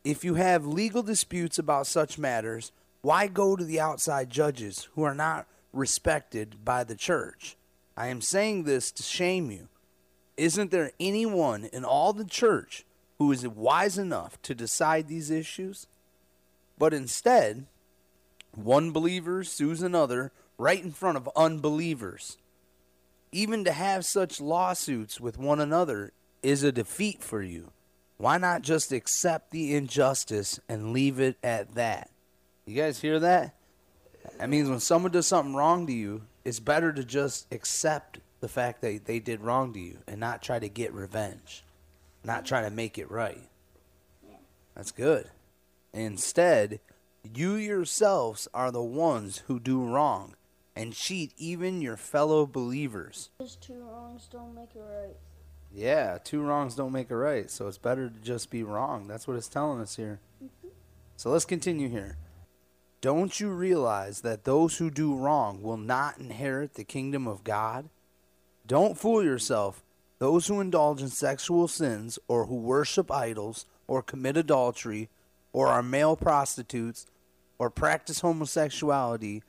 If 0.05 0.25
you 0.25 0.37
have 0.37 0.65
legal 0.65 1.03
disputes 1.03 1.59
about 1.59 1.87
such 1.87 2.19
matters, 2.19 2.73
why 3.07 3.29
go 3.29 3.55
to 3.55 3.63
the 3.63 3.79
outside 3.79 4.29
judges 4.31 4.89
who 4.97 5.05
are 5.05 5.15
not 5.15 5.47
respected 5.73 6.65
by 6.65 6.83
the 6.83 6.97
church? 6.97 7.57
I 7.97 8.09
am 8.09 8.21
saying 8.21 8.65
this 8.65 8.91
to 8.91 9.05
shame 9.05 9.49
you. 9.49 9.69
Isn't 10.37 10.73
there 10.73 10.91
anyone 10.99 11.67
in 11.67 11.85
all 11.85 12.13
the 12.13 12.25
church 12.25 12.85
who 13.21 13.31
is 13.31 13.47
wise 13.47 13.97
enough 13.97 14.43
to 14.43 14.57
decide 14.57 15.07
these 15.07 15.31
issues? 15.31 15.87
But 16.77 16.93
instead, 16.93 17.67
one 18.57 18.91
believer 18.91 19.45
sues 19.45 19.83
another 19.83 20.33
right 20.59 20.83
in 20.83 20.91
front 20.91 21.17
of 21.17 21.31
unbelievers. 21.37 22.39
Even 23.31 23.63
to 23.67 23.71
have 23.71 24.05
such 24.05 24.41
lawsuits 24.41 25.21
with 25.21 25.39
one 25.39 25.61
another 25.61 26.11
is 26.43 26.65
a 26.65 26.73
defeat 26.73 27.23
for 27.23 27.41
you. 27.41 27.71
Why 28.17 28.37
not 28.37 28.63
just 28.63 28.91
accept 28.91 29.53
the 29.53 29.77
injustice 29.77 30.59
and 30.69 30.93
leave 30.93 31.21
it 31.21 31.37
at 31.45 31.77
that? 31.77 32.11
You 32.67 32.75
guys 32.75 33.01
hear 33.01 33.21
that? 33.21 33.55
That 34.39 34.51
means 34.51 34.69
when 34.69 34.81
someone 34.81 35.13
does 35.13 35.29
something 35.29 35.55
wrong 35.55 35.87
to 35.87 35.93
you, 35.93 36.23
it's 36.45 36.59
better 36.59 36.93
to 36.93 37.05
just 37.05 37.47
accept 37.53 38.19
the 38.41 38.49
fact 38.49 38.81
that 38.81 39.05
they 39.05 39.21
did 39.21 39.41
wrong 39.41 39.73
to 39.73 39.79
you 39.79 39.99
and 40.09 40.19
not 40.19 40.43
try 40.43 40.59
to 40.59 40.69
get 40.69 40.93
revenge, 40.93 41.65
not 42.25 42.45
try 42.45 42.63
to 42.63 42.71
make 42.71 42.99
it 42.99 43.09
right. 43.09 43.49
That's 44.75 44.91
good. 44.91 45.31
Instead, 45.93 46.81
you 47.23 47.55
yourselves 47.55 48.49
are 48.53 48.73
the 48.73 48.83
ones 48.83 49.45
who 49.47 49.61
do 49.61 49.83
wrong 49.83 50.35
and 50.75 50.93
cheat 50.93 51.33
even 51.39 51.81
your 51.81 51.97
fellow 51.97 52.47
believers. 52.47 53.31
Just 53.41 53.63
two 53.63 53.81
wrongs 53.81 54.29
don't 54.31 54.55
make 54.57 54.75
it 54.75 54.83
right. 54.83 55.17
Yeah, 55.73 56.19
two 56.23 56.43
wrongs 56.43 56.75
don't 56.75 56.93
make 56.93 57.11
a 57.11 57.17
right, 57.17 57.49
so 57.49 57.69
it's 57.69 57.79
better 57.79 58.09
to 58.09 58.21
just 58.21 58.51
be 58.51 58.65
wrong. 58.65 59.07
That's 59.07 59.29
what 59.29 59.37
it's 59.37 59.49
telling 59.49 59.81
us 59.81 59.97
here. 59.97 60.21
Mm-hmm. 60.43 60.69
So 61.17 61.31
let's 61.31 61.45
continue 61.45 61.89
here. 61.89 62.17
Don't 63.07 63.39
you 63.39 63.51
realize 63.51 64.23
that 64.23 64.43
those 64.43 64.79
who 64.79 64.91
do 64.91 65.15
wrong 65.15 65.63
will 65.63 65.77
not 65.77 66.19
inherit 66.19 66.75
the 66.75 66.83
kingdom 66.83 67.29
of 67.29 67.45
God? 67.45 67.89
Don't 68.67 68.99
fool 68.99 69.23
yourself. 69.23 69.85
Those 70.19 70.49
who 70.49 70.61
indulge 70.61 71.03
in 71.03 71.09
sexual 71.11 71.69
sins, 71.69 72.19
or 72.27 72.47
who 72.47 72.57
worship 72.57 73.13
idols, 73.13 73.65
or 73.87 74.03
commit 74.03 74.37
adultery, 74.37 75.09
or 75.53 75.69
are 75.69 75.85
male 75.85 76.17
prostitutes, 76.17 77.07
or 77.61 77.71
practice 77.71 78.23
homosexuality, 78.23 79.45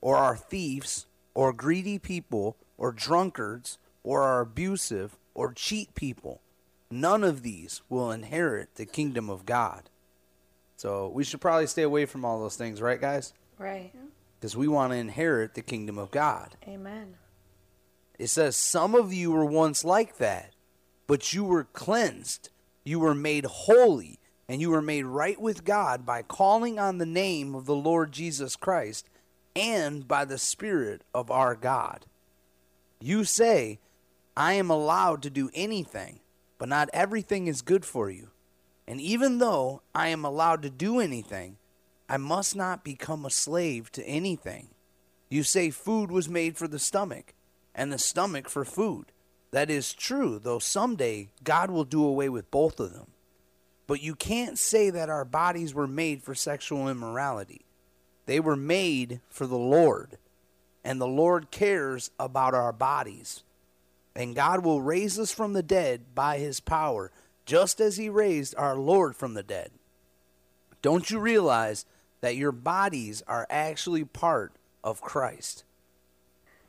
or 0.00 0.16
are 0.16 0.36
thieves, 0.36 1.06
or 1.34 1.52
greedy 1.52 1.98
people, 1.98 2.56
or 2.78 2.92
drunkards, 2.92 3.78
or 4.04 4.22
are 4.22 4.40
abusive, 4.40 5.16
or 5.34 5.52
cheat 5.52 5.96
people, 5.96 6.42
none 6.92 7.24
of 7.24 7.42
these 7.42 7.82
will 7.88 8.12
inherit 8.12 8.76
the 8.76 8.86
kingdom 8.86 9.28
of 9.28 9.46
God. 9.46 9.89
So 10.80 11.08
we 11.08 11.24
should 11.24 11.42
probably 11.42 11.66
stay 11.66 11.82
away 11.82 12.06
from 12.06 12.24
all 12.24 12.40
those 12.40 12.56
things, 12.56 12.80
right, 12.80 12.98
guys? 12.98 13.34
Right. 13.58 13.92
Because 14.38 14.56
we 14.56 14.66
want 14.66 14.94
to 14.94 14.96
inherit 14.96 15.52
the 15.52 15.60
kingdom 15.60 15.98
of 15.98 16.10
God. 16.10 16.56
Amen. 16.66 17.16
It 18.18 18.28
says, 18.28 18.56
Some 18.56 18.94
of 18.94 19.12
you 19.12 19.30
were 19.30 19.44
once 19.44 19.84
like 19.84 20.16
that, 20.16 20.54
but 21.06 21.34
you 21.34 21.44
were 21.44 21.64
cleansed, 21.64 22.48
you 22.82 22.98
were 22.98 23.14
made 23.14 23.44
holy, 23.44 24.20
and 24.48 24.62
you 24.62 24.70
were 24.70 24.80
made 24.80 25.04
right 25.04 25.38
with 25.38 25.66
God 25.66 26.06
by 26.06 26.22
calling 26.22 26.78
on 26.78 26.96
the 26.96 27.04
name 27.04 27.54
of 27.54 27.66
the 27.66 27.76
Lord 27.76 28.10
Jesus 28.10 28.56
Christ 28.56 29.06
and 29.54 30.08
by 30.08 30.24
the 30.24 30.38
Spirit 30.38 31.02
of 31.12 31.30
our 31.30 31.54
God. 31.54 32.06
You 33.02 33.24
say, 33.24 33.80
I 34.34 34.54
am 34.54 34.70
allowed 34.70 35.22
to 35.24 35.30
do 35.30 35.50
anything, 35.52 36.20
but 36.56 36.70
not 36.70 36.88
everything 36.94 37.48
is 37.48 37.60
good 37.60 37.84
for 37.84 38.08
you. 38.08 38.30
And 38.90 39.00
even 39.00 39.38
though 39.38 39.82
I 39.94 40.08
am 40.08 40.24
allowed 40.24 40.62
to 40.62 40.68
do 40.68 40.98
anything, 40.98 41.58
I 42.08 42.16
must 42.16 42.56
not 42.56 42.82
become 42.82 43.24
a 43.24 43.30
slave 43.30 43.92
to 43.92 44.04
anything. 44.04 44.70
You 45.28 45.44
say 45.44 45.70
food 45.70 46.10
was 46.10 46.28
made 46.28 46.56
for 46.56 46.66
the 46.66 46.80
stomach, 46.80 47.34
and 47.72 47.92
the 47.92 47.98
stomach 47.98 48.48
for 48.48 48.64
food. 48.64 49.12
That 49.52 49.70
is 49.70 49.92
true, 49.94 50.40
though 50.40 50.58
someday 50.58 51.28
God 51.44 51.70
will 51.70 51.84
do 51.84 52.04
away 52.04 52.28
with 52.28 52.50
both 52.50 52.80
of 52.80 52.92
them. 52.92 53.06
But 53.86 54.02
you 54.02 54.16
can't 54.16 54.58
say 54.58 54.90
that 54.90 55.08
our 55.08 55.24
bodies 55.24 55.72
were 55.72 55.86
made 55.86 56.24
for 56.24 56.34
sexual 56.34 56.88
immorality. 56.88 57.60
They 58.26 58.40
were 58.40 58.56
made 58.56 59.20
for 59.28 59.46
the 59.46 59.56
Lord, 59.56 60.18
and 60.82 61.00
the 61.00 61.06
Lord 61.06 61.52
cares 61.52 62.10
about 62.18 62.54
our 62.54 62.72
bodies. 62.72 63.44
And 64.16 64.34
God 64.34 64.64
will 64.64 64.82
raise 64.82 65.16
us 65.16 65.30
from 65.30 65.52
the 65.52 65.62
dead 65.62 66.12
by 66.12 66.38
his 66.38 66.58
power, 66.58 67.12
just 67.44 67.80
as 67.80 67.96
he 67.96 68.08
raised 68.08 68.54
our 68.56 68.76
Lord 68.76 69.16
from 69.16 69.34
the 69.34 69.42
dead. 69.42 69.70
Don't 70.82 71.10
you 71.10 71.18
realize 71.18 71.84
that 72.20 72.36
your 72.36 72.52
bodies 72.52 73.22
are 73.26 73.46
actually 73.50 74.04
part 74.04 74.52
of 74.82 75.00
Christ? 75.00 75.64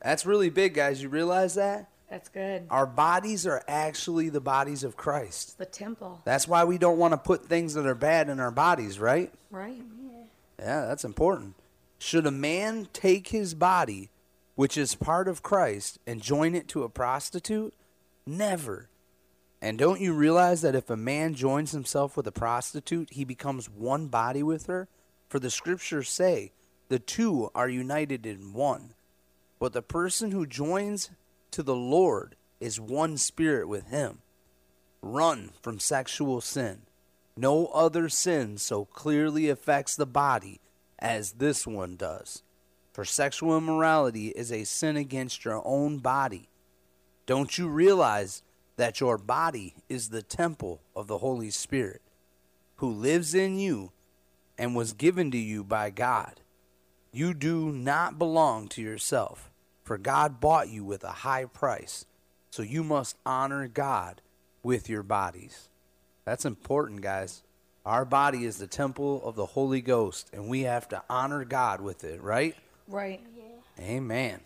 That's 0.02 0.26
really 0.26 0.50
big, 0.50 0.74
guys. 0.74 1.02
You 1.02 1.08
realize 1.08 1.54
that? 1.54 1.88
That's 2.10 2.28
good. 2.28 2.66
Our 2.68 2.86
bodies 2.86 3.46
are 3.46 3.62
actually 3.66 4.28
the 4.28 4.40
bodies 4.40 4.84
of 4.84 4.96
Christ. 4.96 5.56
The 5.56 5.64
temple. 5.64 6.20
That's 6.24 6.46
why 6.46 6.64
we 6.64 6.76
don't 6.76 6.98
want 6.98 7.12
to 7.12 7.18
put 7.18 7.46
things 7.46 7.72
that 7.74 7.86
are 7.86 7.94
bad 7.94 8.28
in 8.28 8.38
our 8.38 8.50
bodies, 8.50 8.98
right? 8.98 9.32
Right. 9.50 9.80
Yeah, 10.58 10.84
that's 10.86 11.04
important. 11.04 11.54
Should 11.98 12.26
a 12.26 12.30
man 12.30 12.88
take 12.92 13.28
his 13.28 13.54
body, 13.54 14.10
which 14.56 14.76
is 14.76 14.94
part 14.94 15.26
of 15.26 15.42
Christ, 15.42 15.98
and 16.06 16.20
join 16.20 16.54
it 16.54 16.68
to 16.68 16.82
a 16.82 16.88
prostitute? 16.90 17.72
Never. 18.26 18.88
And 19.62 19.78
don't 19.78 20.00
you 20.00 20.12
realize 20.12 20.60
that 20.62 20.74
if 20.74 20.90
a 20.90 20.96
man 20.96 21.34
joins 21.34 21.70
himself 21.70 22.16
with 22.16 22.26
a 22.26 22.32
prostitute, 22.32 23.10
he 23.12 23.24
becomes 23.24 23.70
one 23.70 24.08
body 24.08 24.42
with 24.42 24.66
her? 24.66 24.88
For 25.28 25.38
the 25.38 25.50
scriptures 25.50 26.08
say, 26.08 26.50
the 26.88 26.98
two 26.98 27.48
are 27.54 27.68
united 27.68 28.26
in 28.26 28.52
one. 28.52 28.94
But 29.60 29.72
the 29.72 29.80
person 29.80 30.32
who 30.32 30.46
joins 30.46 31.10
to 31.52 31.62
the 31.62 31.76
Lord 31.76 32.34
is 32.58 32.80
one 32.80 33.16
spirit 33.16 33.68
with 33.68 33.86
him. 33.86 34.18
Run 35.00 35.52
from 35.62 35.78
sexual 35.78 36.40
sin. 36.40 36.82
No 37.36 37.66
other 37.68 38.08
sin 38.08 38.58
so 38.58 38.84
clearly 38.84 39.48
affects 39.48 39.94
the 39.94 40.06
body 40.06 40.60
as 40.98 41.32
this 41.32 41.68
one 41.68 41.94
does. 41.94 42.42
For 42.92 43.04
sexual 43.04 43.56
immorality 43.56 44.28
is 44.30 44.50
a 44.50 44.64
sin 44.64 44.96
against 44.96 45.44
your 45.44 45.62
own 45.64 45.98
body. 45.98 46.50
Don't 47.26 47.56
you 47.56 47.68
realize 47.68 48.42
that 48.76 49.00
your 49.00 49.18
body 49.18 49.74
is 49.88 50.08
the 50.08 50.22
temple 50.22 50.80
of 50.96 51.06
the 51.06 51.18
Holy 51.18 51.50
Spirit, 51.50 52.02
who 52.76 52.90
lives 52.90 53.34
in 53.34 53.58
you 53.58 53.92
and 54.58 54.74
was 54.74 54.92
given 54.92 55.30
to 55.30 55.38
you 55.38 55.62
by 55.64 55.90
God? 55.90 56.40
You 57.12 57.34
do 57.34 57.70
not 57.70 58.18
belong 58.18 58.68
to 58.68 58.82
yourself, 58.82 59.50
for 59.84 59.98
God 59.98 60.40
bought 60.40 60.68
you 60.68 60.84
with 60.84 61.04
a 61.04 61.08
high 61.08 61.44
price, 61.44 62.06
so 62.50 62.62
you 62.62 62.82
must 62.82 63.16
honor 63.26 63.68
God 63.68 64.22
with 64.62 64.88
your 64.88 65.02
bodies. 65.02 65.68
That's 66.24 66.44
important, 66.44 67.02
guys. 67.02 67.42
Our 67.84 68.04
body 68.04 68.44
is 68.44 68.58
the 68.58 68.68
temple 68.68 69.20
of 69.24 69.34
the 69.34 69.46
Holy 69.46 69.80
Ghost, 69.80 70.30
and 70.32 70.48
we 70.48 70.62
have 70.62 70.88
to 70.90 71.02
honor 71.10 71.44
God 71.44 71.80
with 71.80 72.04
it, 72.04 72.22
right? 72.22 72.54
Right. 72.86 73.20
Amen. 73.80 74.40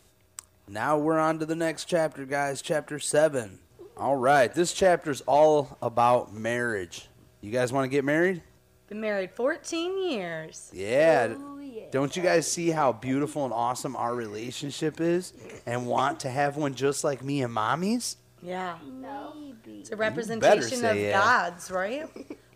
Now 0.69 0.99
we're 0.99 1.19
on 1.19 1.39
to 1.39 1.47
the 1.47 1.55
next 1.55 1.85
chapter, 1.85 2.25
guys. 2.25 2.63
Chapter 2.63 2.99
7. 2.99 3.59
All 3.99 4.17
right. 4.17 4.53
This 4.53 4.75
chapter 4.75 5.11
is 5.11 5.23
all 5.23 5.79
about 5.81 6.35
marriage. 6.35 7.09
You 7.41 7.51
guys 7.51 7.73
want 7.73 7.87
to 7.87 7.89
get 7.89 8.05
married? 8.05 8.43
Been 8.89 9.01
married 9.01 9.31
14 9.31 10.11
years. 10.11 10.71
Yeah. 10.75 11.35
Oh, 11.35 11.59
yeah. 11.59 11.85
Don't 11.91 12.15
you 12.15 12.23
guys 12.23 12.47
see 12.51 12.69
how 12.69 12.93
beautiful 12.93 13.45
and 13.45 13.55
awesome 13.55 13.97
our 13.97 14.15
relationship 14.15 15.01
is 15.01 15.33
and 15.65 15.87
want 15.87 16.21
to 16.21 16.31
have 16.31 16.59
one 16.59 16.75
just 16.75 17.05
like 17.05 17.25
me 17.25 17.43
and 17.43 17.51
mommy's? 17.51 18.19
Yeah. 18.43 18.77
Maybe. 18.85 19.81
It's 19.81 19.91
a 19.91 19.97
representation 19.97 20.85
of 20.85 20.97
yeah. 20.99 21.13
God's, 21.13 21.71
right? 21.71 22.07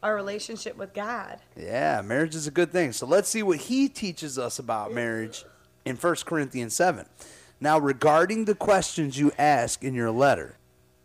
Our 0.03 0.15
relationship 0.15 0.77
with 0.77 0.93
God. 0.93 1.39
Yeah, 1.57 2.03
marriage 2.03 2.35
is 2.35 2.47
a 2.47 2.51
good 2.51 2.71
thing. 2.71 2.93
So 2.93 3.07
let's 3.07 3.31
see 3.31 3.43
what 3.43 3.59
he 3.61 3.89
teaches 3.89 4.39
us 4.39 4.59
about 4.59 4.93
marriage 4.93 5.45
in 5.87 5.97
1 5.97 6.17
Corinthians 6.27 6.75
7. 6.75 7.07
Now, 7.61 7.79
regarding 7.79 8.45
the 8.45 8.55
questions 8.55 9.19
you 9.19 9.33
ask 9.39 9.83
in 9.83 9.95
your 9.95 10.11
letter, 10.11 10.57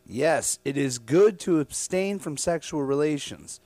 Yes, 0.07 0.59
it 0.63 0.77
is 0.77 0.99
good 0.99 1.39
to 1.41 1.59
abstain 1.59 2.19
from 2.19 2.37
sexual 2.37 2.83
relations, 2.83 3.59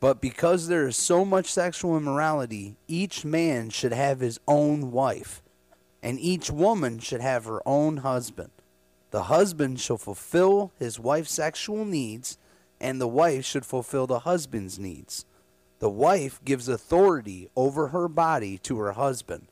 but 0.00 0.20
because 0.20 0.66
there 0.66 0.88
is 0.88 0.96
so 0.96 1.24
much 1.24 1.46
sexual 1.46 1.96
immorality, 1.96 2.76
each 2.88 3.24
man 3.24 3.70
should 3.70 3.92
have 3.92 4.18
his 4.18 4.40
own 4.48 4.90
wife, 4.90 5.40
and 6.02 6.18
each 6.18 6.50
woman 6.50 6.98
should 6.98 7.20
have 7.20 7.44
her 7.44 7.62
own 7.66 7.98
husband. 7.98 8.50
The 9.10 9.24
husband 9.24 9.78
shall 9.78 9.98
fulfill 9.98 10.72
his 10.78 10.98
wife's 10.98 11.32
sexual 11.32 11.84
needs, 11.84 12.38
and 12.80 13.00
the 13.00 13.08
wife 13.08 13.44
should 13.44 13.64
fulfill 13.64 14.08
the 14.08 14.20
husband's 14.20 14.80
needs. 14.80 15.26
The 15.78 15.90
wife 15.90 16.40
gives 16.44 16.68
authority 16.68 17.50
over 17.54 17.88
her 17.88 18.08
body 18.08 18.58
to 18.58 18.78
her 18.78 18.92
husband, 18.92 19.46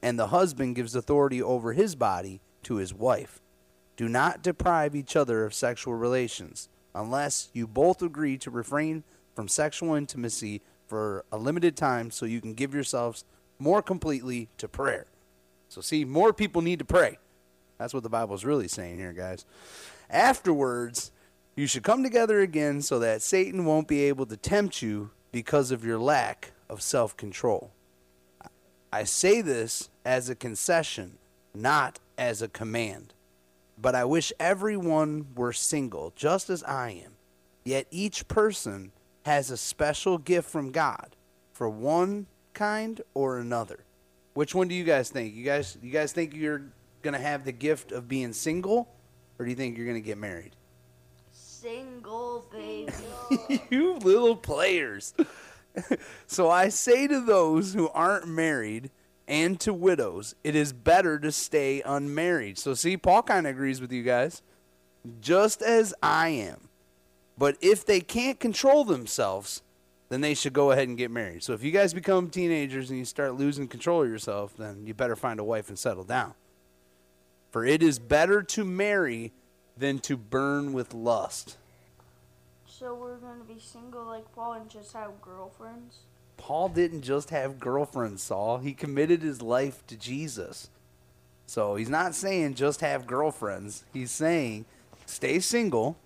and 0.00 0.16
the 0.16 0.28
husband 0.28 0.76
gives 0.76 0.94
authority 0.94 1.42
over 1.42 1.72
his 1.72 1.96
body 1.96 2.40
to 2.62 2.76
his 2.76 2.94
wife. 2.94 3.40
Do 3.96 4.08
not 4.08 4.42
deprive 4.42 4.94
each 4.94 5.16
other 5.16 5.44
of 5.44 5.54
sexual 5.54 5.94
relations 5.94 6.68
unless 6.94 7.48
you 7.52 7.66
both 7.66 8.02
agree 8.02 8.38
to 8.38 8.50
refrain 8.50 9.04
from 9.34 9.48
sexual 9.48 9.94
intimacy 9.94 10.62
for 10.86 11.24
a 11.30 11.36
limited 11.36 11.76
time 11.76 12.10
so 12.10 12.26
you 12.26 12.40
can 12.40 12.54
give 12.54 12.74
yourselves 12.74 13.24
more 13.58 13.82
completely 13.82 14.48
to 14.58 14.68
prayer. 14.68 15.06
So, 15.68 15.80
see, 15.80 16.04
more 16.04 16.32
people 16.32 16.62
need 16.62 16.78
to 16.78 16.84
pray. 16.84 17.18
That's 17.78 17.92
what 17.92 18.02
the 18.02 18.08
Bible's 18.08 18.44
really 18.44 18.68
saying 18.68 18.98
here, 18.98 19.12
guys. 19.12 19.44
Afterwards, 20.08 21.10
you 21.56 21.66
should 21.66 21.82
come 21.82 22.02
together 22.02 22.40
again 22.40 22.82
so 22.82 22.98
that 22.98 23.22
Satan 23.22 23.64
won't 23.64 23.88
be 23.88 24.04
able 24.04 24.26
to 24.26 24.36
tempt 24.36 24.82
you 24.82 25.10
because 25.32 25.70
of 25.70 25.84
your 25.84 25.98
lack 25.98 26.52
of 26.68 26.82
self 26.82 27.16
control. 27.16 27.72
I 28.92 29.04
say 29.04 29.40
this 29.42 29.90
as 30.04 30.30
a 30.30 30.34
concession, 30.34 31.18
not 31.54 31.98
as 32.16 32.40
a 32.40 32.48
command. 32.48 33.12
But 33.78 33.94
I 33.94 34.04
wish 34.04 34.32
everyone 34.40 35.26
were 35.34 35.52
single, 35.52 36.12
just 36.16 36.48
as 36.50 36.62
I 36.62 37.02
am. 37.04 37.12
Yet 37.64 37.86
each 37.90 38.28
person 38.28 38.92
has 39.24 39.50
a 39.50 39.56
special 39.56 40.18
gift 40.18 40.48
from 40.48 40.70
God 40.70 41.16
for 41.52 41.68
one 41.68 42.26
kind 42.54 43.00
or 43.12 43.38
another. 43.38 43.80
Which 44.34 44.54
one 44.54 44.68
do 44.68 44.74
you 44.74 44.84
guys 44.84 45.10
think? 45.10 45.34
You 45.34 45.44
guys 45.44 45.76
you 45.82 45.90
guys 45.90 46.12
think 46.12 46.34
you're 46.34 46.62
going 47.02 47.14
to 47.14 47.20
have 47.20 47.44
the 47.44 47.52
gift 47.52 47.92
of 47.92 48.08
being 48.08 48.32
single 48.32 48.88
or 49.38 49.44
do 49.44 49.50
you 49.50 49.56
think 49.56 49.76
you're 49.76 49.86
going 49.86 50.00
to 50.00 50.06
get 50.06 50.18
married? 50.18 50.56
Single 51.32 52.46
baby. 52.52 52.92
you 53.70 53.94
little 53.96 54.36
players. 54.36 55.14
so 56.26 56.50
I 56.50 56.68
say 56.68 57.06
to 57.06 57.20
those 57.20 57.74
who 57.74 57.88
aren't 57.88 58.28
married 58.28 58.90
and 59.28 59.58
to 59.60 59.72
widows, 59.72 60.34
it 60.44 60.54
is 60.54 60.72
better 60.72 61.18
to 61.18 61.32
stay 61.32 61.82
unmarried. 61.84 62.58
So, 62.58 62.74
see, 62.74 62.96
Paul 62.96 63.22
kind 63.22 63.46
of 63.46 63.50
agrees 63.50 63.80
with 63.80 63.92
you 63.92 64.02
guys, 64.02 64.42
just 65.20 65.62
as 65.62 65.94
I 66.02 66.28
am. 66.28 66.68
But 67.38 67.56
if 67.60 67.84
they 67.84 68.00
can't 68.00 68.40
control 68.40 68.84
themselves, 68.84 69.62
then 70.08 70.20
they 70.20 70.34
should 70.34 70.52
go 70.52 70.70
ahead 70.70 70.88
and 70.88 70.96
get 70.96 71.10
married. 71.10 71.42
So, 71.42 71.52
if 71.52 71.62
you 71.62 71.72
guys 71.72 71.92
become 71.92 72.30
teenagers 72.30 72.90
and 72.90 72.98
you 72.98 73.04
start 73.04 73.34
losing 73.34 73.68
control 73.68 74.02
of 74.02 74.08
yourself, 74.08 74.56
then 74.56 74.86
you 74.86 74.94
better 74.94 75.16
find 75.16 75.40
a 75.40 75.44
wife 75.44 75.68
and 75.68 75.78
settle 75.78 76.04
down. 76.04 76.34
For 77.50 77.64
it 77.64 77.82
is 77.82 77.98
better 77.98 78.42
to 78.42 78.64
marry 78.64 79.32
than 79.76 79.98
to 80.00 80.16
burn 80.16 80.72
with 80.72 80.94
lust. 80.94 81.58
so 82.66 82.94
we're 82.94 83.16
gonna 83.16 83.44
be 83.44 83.58
single 83.58 84.04
like 84.04 84.30
Paul 84.34 84.54
and 84.54 84.70
just 84.70 84.92
have 84.92 85.20
girlfriends? 85.20 86.00
Paul 86.36 86.68
didn't 86.68 87.02
just 87.02 87.30
have 87.30 87.58
girlfriends, 87.58 88.22
Saul. 88.22 88.58
He 88.58 88.72
committed 88.72 89.22
his 89.22 89.42
life 89.42 89.86
to 89.86 89.96
Jesus. 89.96 90.68
So 91.46 91.76
he's 91.76 91.88
not 91.88 92.14
saying 92.14 92.54
just 92.54 92.80
have 92.80 93.06
girlfriends. 93.06 93.84
He's 93.92 94.10
saying 94.10 94.64
stay 95.06 95.38
single, 95.38 95.96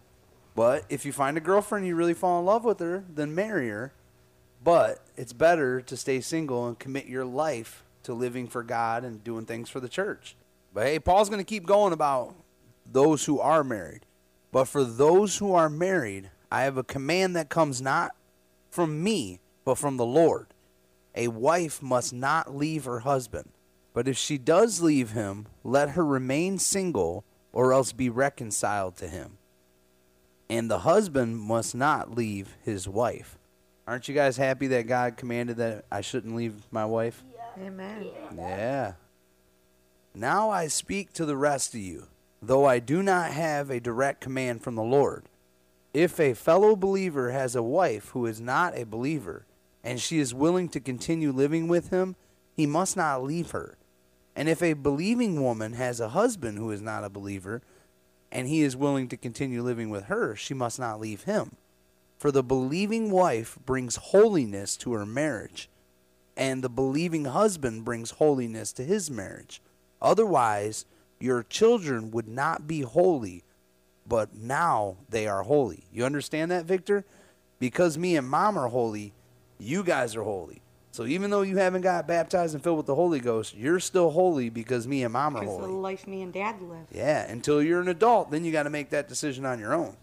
but 0.55 0.85
if 0.89 1.05
you 1.05 1.13
find 1.13 1.37
a 1.37 1.41
girlfriend 1.41 1.87
you 1.87 1.97
really 1.97 2.15
fall 2.15 2.39
in 2.39 2.47
love 2.47 2.65
with 2.65 2.79
her, 2.81 3.05
then 3.09 3.35
marry 3.35 3.69
her. 3.69 3.93
But 4.63 5.03
it's 5.17 5.33
better 5.33 5.81
to 5.81 5.97
stay 5.97 6.21
single 6.21 6.69
and 6.69 6.79
commit 6.79 7.07
your 7.07 7.25
life 7.25 7.83
to 8.03 8.13
living 8.13 8.47
for 8.47 8.63
God 8.63 9.05
and 9.05 9.25
doing 9.25 9.47
things 9.47 9.71
for 9.71 9.81
the 9.81 9.89
church. 9.89 10.37
But 10.75 10.87
hey, 10.87 10.99
Paul's 10.99 11.29
going 11.29 11.41
to 11.41 11.45
keep 11.45 11.67
going 11.67 11.93
about 11.93 12.35
those 12.91 13.25
who 13.25 13.41
are 13.41 13.65
married. 13.65 14.07
But 14.53 14.67
for 14.67 14.85
those 14.85 15.39
who 15.39 15.55
are 15.55 15.71
married, 15.71 16.31
I 16.51 16.63
have 16.63 16.77
a 16.77 16.85
command 16.85 17.37
that 17.37 17.49
comes 17.49 17.81
not 17.81 18.15
from 18.71 19.03
me, 19.03 19.41
but 19.71 19.79
from 19.79 19.99
the 19.99 20.05
Lord. 20.05 20.49
A 21.15 21.29
wife 21.29 21.81
must 21.81 22.13
not 22.13 22.57
leave 22.57 22.87
her 22.87 23.01
husband. 23.01 23.51
But 23.95 24.09
if 24.09 24.19
she 24.19 24.37
does 24.37 24.81
leave 24.81 25.13
him, 25.13 25.47
let 25.63 25.91
her 25.91 26.05
remain 26.05 26.59
single 26.59 27.23
or 27.53 27.73
else 27.73 27.93
be 27.93 28.11
reconciled 28.11 28.97
to 28.97 29.07
him. 29.07 29.39
And 30.49 30.69
the 30.69 30.81
husband 30.81 31.39
must 31.39 31.77
not 31.77 32.17
leave 32.17 32.57
his 32.65 32.89
wife. 32.89 33.39
Aren't 33.87 34.09
you 34.09 34.15
guys 34.15 34.39
happy 34.39 34.67
that 34.67 34.89
God 34.89 35.17
commanded 35.17 35.59
that 35.59 35.85
I 35.89 36.01
shouldn't 36.01 36.35
leave 36.35 36.67
my 36.73 36.85
wife? 36.85 37.23
Amen. 37.57 38.09
Yeah. 38.37 38.95
Now 40.17 40.51
I 40.51 40.67
speak 40.67 41.13
to 41.13 41.25
the 41.25 41.37
rest 41.37 41.75
of 41.75 41.81
you, 41.81 42.09
though 42.43 42.65
I 42.65 42.81
do 42.81 43.05
not 43.05 43.31
have 43.31 43.71
a 43.71 43.79
direct 43.79 44.21
command 44.21 44.65
from 44.65 44.75
the 44.75 44.83
Lord. 44.83 45.27
If 45.95 46.19
a 46.19 46.35
fellow 46.35 46.75
believer 46.75 47.31
has 47.31 47.55
a 47.55 47.63
wife 47.63 48.09
who 48.09 48.27
is 48.27 48.41
not 48.41 48.77
a 48.77 48.83
believer, 48.83 49.47
and 49.83 50.01
she 50.01 50.19
is 50.19 50.35
willing 50.35 50.69
to 50.71 50.81
continue 50.81 51.33
living 51.33 51.69
with 51.69 51.91
him, 51.91 52.17
he 52.53 52.67
must 52.67 52.97
not 52.97 53.23
leave 53.23 53.53
her. 53.53 53.79
And 54.37 54.49
if 54.49 54.63
a 54.63 54.75
believing 54.75 55.43
woman 55.43 55.73
has 55.75 56.01
a 56.01 56.11
husband 56.11 56.59
who 56.59 56.71
is 56.71 56.81
not 56.81 57.05
a 57.05 57.11
believer, 57.11 57.63
and 58.33 58.47
he 58.47 58.63
is 58.63 58.77
willing 58.77 59.09
to 59.09 59.17
continue 59.17 59.63
living 59.63 59.91
with 59.91 60.05
her, 60.05 60.37
she 60.37 60.55
must 60.55 60.79
not 60.79 61.01
leave 61.01 61.25
him. 61.25 61.57
For 62.19 62.31
the 62.31 62.43
believing 62.43 63.11
wife 63.11 63.59
brings 63.65 63.97
holiness 63.97 64.77
to 64.79 64.93
her 64.93 65.07
marriage, 65.07 65.69
and 66.37 66.63
the 66.63 66.69
believing 66.69 67.25
husband 67.25 67.85
brings 67.85 68.13
holiness 68.13 68.73
to 68.75 68.85
his 68.85 69.11
marriage. 69.11 69.61
Otherwise, 70.01 70.87
your 71.19 71.43
children 71.43 72.11
would 72.11 72.29
not 72.29 72.67
be 72.67 72.83
holy, 72.83 73.43
but 74.07 74.35
now 74.35 74.97
they 75.09 75.27
are 75.27 75.43
holy. 75.43 75.85
You 75.93 76.05
understand 76.05 76.51
that, 76.51 76.67
Victor? 76.67 77.05
Because 77.59 77.99
me 77.99 78.17
and 78.17 78.29
mom 78.29 78.59
are 78.59 78.69
holy, 78.69 79.13
you 79.61 79.83
guys 79.83 80.17
are 80.17 80.23
holy. 80.23 80.63
So 80.93 81.05
even 81.07 81.31
though 81.31 81.43
you 81.43 81.57
haven't 81.59 81.83
got 81.83 82.09
baptized 82.09 82.55
and 82.55 82.63
filled 82.63 82.79
with 82.79 82.87
the 82.87 82.95
Holy 82.97 83.21
Ghost, 83.21 83.55
you're 83.55 83.79
still 83.79 84.11
holy 84.11 84.51
because 84.51 84.89
me 84.89 85.05
and 85.05 85.13
mom 85.13 85.37
are 85.37 85.45
holy. 85.45 85.67
The 85.67 85.73
life 85.73 86.07
me 86.07 86.23
and 86.23 86.33
dad 86.33 86.61
live. 86.61 86.87
Yeah, 86.91 87.31
until 87.31 87.63
you're 87.63 87.81
an 87.81 87.89
adult, 87.89 88.31
then 88.31 88.45
you 88.45 88.51
got 88.51 88.65
to 88.65 88.71
make 88.71 88.91
that 88.91 89.09
decision 89.09 89.45
on 89.47 89.61
your 89.61 89.73
own. 89.73 89.97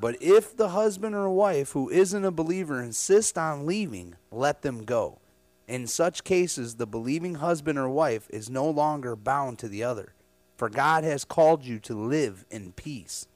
But 0.00 0.22
if 0.22 0.56
the 0.56 0.70
husband 0.70 1.14
or 1.14 1.28
wife 1.28 1.72
who 1.72 1.90
isn't 1.90 2.24
a 2.24 2.30
believer 2.30 2.80
insist 2.80 3.36
on 3.36 3.66
leaving, 3.66 4.14
let 4.30 4.62
them 4.62 4.84
go. 4.84 5.18
In 5.66 5.86
such 5.86 6.24
cases, 6.24 6.76
the 6.76 6.86
believing 6.86 7.36
husband 7.36 7.78
or 7.78 7.88
wife 7.88 8.26
is 8.30 8.48
no 8.48 8.68
longer 8.68 9.14
bound 9.14 9.58
to 9.58 9.68
the 9.68 9.84
other, 9.84 10.14
for 10.56 10.68
God 10.68 11.04
has 11.04 11.24
called 11.24 11.64
you 11.64 11.78
to 11.80 11.94
live 11.94 12.44
in 12.50 12.72
peace. 12.72 13.26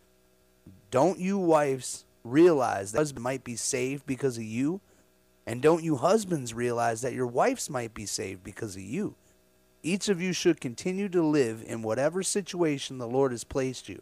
Don't 0.90 1.18
you 1.18 1.36
wives 1.38 2.04
realize 2.22 2.92
that 2.92 2.98
husband 2.98 3.24
might 3.24 3.44
be 3.44 3.56
saved 3.56 4.06
because 4.06 4.38
of 4.38 4.44
you? 4.44 4.80
And 5.46 5.60
don't 5.60 5.84
you 5.84 5.96
husbands 5.96 6.54
realize 6.54 7.02
that 7.02 7.12
your 7.12 7.26
wives 7.26 7.68
might 7.68 7.92
be 7.92 8.06
saved 8.06 8.42
because 8.42 8.76
of 8.76 8.82
you? 8.82 9.14
Each 9.82 10.08
of 10.08 10.20
you 10.20 10.32
should 10.32 10.60
continue 10.60 11.10
to 11.10 11.22
live 11.22 11.62
in 11.66 11.82
whatever 11.82 12.22
situation 12.22 12.96
the 12.96 13.06
Lord 13.06 13.32
has 13.32 13.44
placed 13.44 13.88
you 13.88 14.00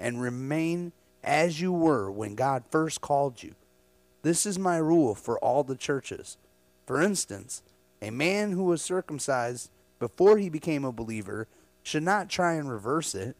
and 0.00 0.22
remain 0.22 0.92
as 1.22 1.60
you 1.60 1.72
were 1.72 2.10
when 2.10 2.34
God 2.34 2.64
first 2.70 3.00
called 3.02 3.42
you. 3.42 3.54
This 4.22 4.46
is 4.46 4.58
my 4.58 4.78
rule 4.78 5.14
for 5.14 5.38
all 5.38 5.62
the 5.64 5.76
churches. 5.76 6.38
For 6.86 7.02
instance, 7.02 7.62
a 8.00 8.10
man 8.10 8.52
who 8.52 8.64
was 8.64 8.80
circumcised 8.80 9.70
before 9.98 10.38
he 10.38 10.48
became 10.48 10.84
a 10.84 10.92
believer 10.92 11.46
should 11.82 12.02
not 12.02 12.28
try 12.28 12.54
and 12.54 12.70
reverse 12.70 13.14
it. 13.14 13.36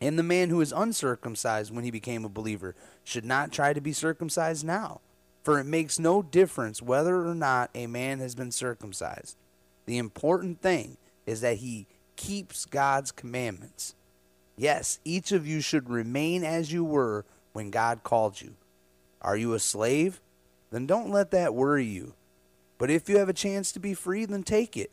And 0.00 0.18
the 0.18 0.22
man 0.22 0.48
who 0.48 0.60
is 0.60 0.72
uncircumcised 0.72 1.74
when 1.74 1.84
he 1.84 1.90
became 1.90 2.24
a 2.24 2.30
believer 2.30 2.74
should 3.04 3.24
not 3.24 3.52
try 3.52 3.72
to 3.72 3.80
be 3.80 3.92
circumcised 3.92 4.64
now. 4.64 5.00
For 5.42 5.58
it 5.58 5.64
makes 5.64 5.98
no 5.98 6.22
difference 6.22 6.82
whether 6.82 7.26
or 7.26 7.34
not 7.34 7.70
a 7.74 7.86
man 7.86 8.18
has 8.18 8.34
been 8.34 8.52
circumcised. 8.52 9.36
The 9.86 9.98
important 9.98 10.60
thing 10.60 10.98
is 11.26 11.40
that 11.40 11.58
he 11.58 11.86
keeps 12.16 12.66
God's 12.66 13.10
commandments. 13.10 13.94
Yes, 14.56 14.98
each 15.04 15.32
of 15.32 15.46
you 15.46 15.60
should 15.60 15.88
remain 15.88 16.44
as 16.44 16.72
you 16.72 16.84
were 16.84 17.24
when 17.52 17.70
God 17.70 18.02
called 18.02 18.40
you. 18.40 18.54
Are 19.22 19.36
you 19.36 19.54
a 19.54 19.58
slave? 19.58 20.20
Then 20.70 20.86
don't 20.86 21.10
let 21.10 21.30
that 21.30 21.54
worry 21.54 21.84
you. 21.84 22.14
But 22.78 22.90
if 22.90 23.08
you 23.08 23.18
have 23.18 23.28
a 23.28 23.34
chance 23.34 23.72
to 23.72 23.80
be 23.80 23.94
free, 23.94 24.24
then 24.24 24.42
take 24.42 24.76
it. 24.76 24.90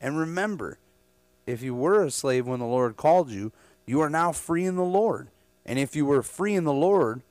And 0.00 0.18
remember, 0.18 0.78
if 1.46 1.62
you 1.62 1.74
were 1.74 2.04
a 2.04 2.10
slave 2.10 2.46
when 2.46 2.60
the 2.60 2.66
Lord 2.66 2.96
called 2.96 3.30
you, 3.30 3.52
you 3.86 4.00
are 4.00 4.10
now 4.10 4.32
free 4.32 4.64
in 4.64 4.76
the 4.76 4.84
Lord. 4.84 5.28
And 5.66 5.78
if 5.78 5.96
you 5.96 6.06
were 6.06 6.22
free 6.22 6.54
in 6.54 6.64
the 6.64 6.72
Lord 6.72 7.22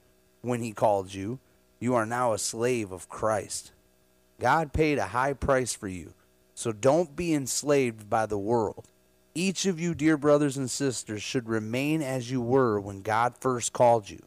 when 0.42 0.62
he 0.62 0.72
called 0.72 1.14
you, 1.14 1.40
you 1.80 1.96
are 1.96 2.06
now 2.06 2.34
a 2.34 2.38
slave 2.38 2.92
of 2.92 3.10
Christ. 3.10 3.72
God 4.40 4.74
paid 4.74 4.98
a 4.98 5.08
high 5.08 5.34
price 5.34 5.74
for 5.74 5.88
you, 5.88 6.14
so 6.54 6.72
don't 6.72 7.16
be 7.16 7.34
enslaved 7.34 8.10
by 8.10 8.26
the 8.26 8.38
world. 8.38 8.88
Each 9.34 9.66
of 9.66 9.80
you, 9.80 9.94
dear 9.94 10.18
brothers 10.18 10.58
and 10.58 10.70
sisters, 10.70 11.22
should 11.22 11.48
remain 11.48 12.02
as 12.02 12.32
you 12.32 12.42
were 12.42 12.80
when 12.80 13.02
God 13.02 13.36
first 13.40 13.74
called 13.74 14.10
you. 14.10 14.24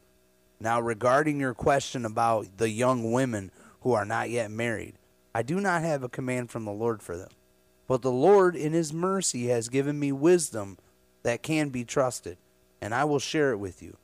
Now, 0.60 0.80
regarding 0.80 1.40
your 1.40 1.54
question 1.54 2.04
about 2.04 2.58
the 2.58 2.70
young 2.70 3.12
women 3.12 3.50
who 3.80 3.92
are 3.92 4.04
not 4.04 4.30
yet 4.30 4.50
married, 4.50 4.94
I 5.34 5.42
do 5.42 5.60
not 5.60 5.82
have 5.82 6.02
a 6.02 6.08
command 6.08 6.50
from 6.50 6.64
the 6.64 6.72
Lord 6.72 7.02
for 7.02 7.16
them. 7.16 7.30
But 7.88 8.02
the 8.02 8.12
Lord, 8.12 8.54
in 8.54 8.72
His 8.72 8.92
mercy, 8.92 9.46
has 9.46 9.68
given 9.68 9.98
me 9.98 10.12
wisdom 10.12 10.78
that 11.22 11.42
can 11.42 11.70
be 11.70 11.84
trusted, 11.84 12.36
and 12.80 12.94
I 12.94 13.04
will 13.04 13.18
share 13.18 13.50
it 13.52 13.58
with 13.58 13.82
you. 13.82 13.96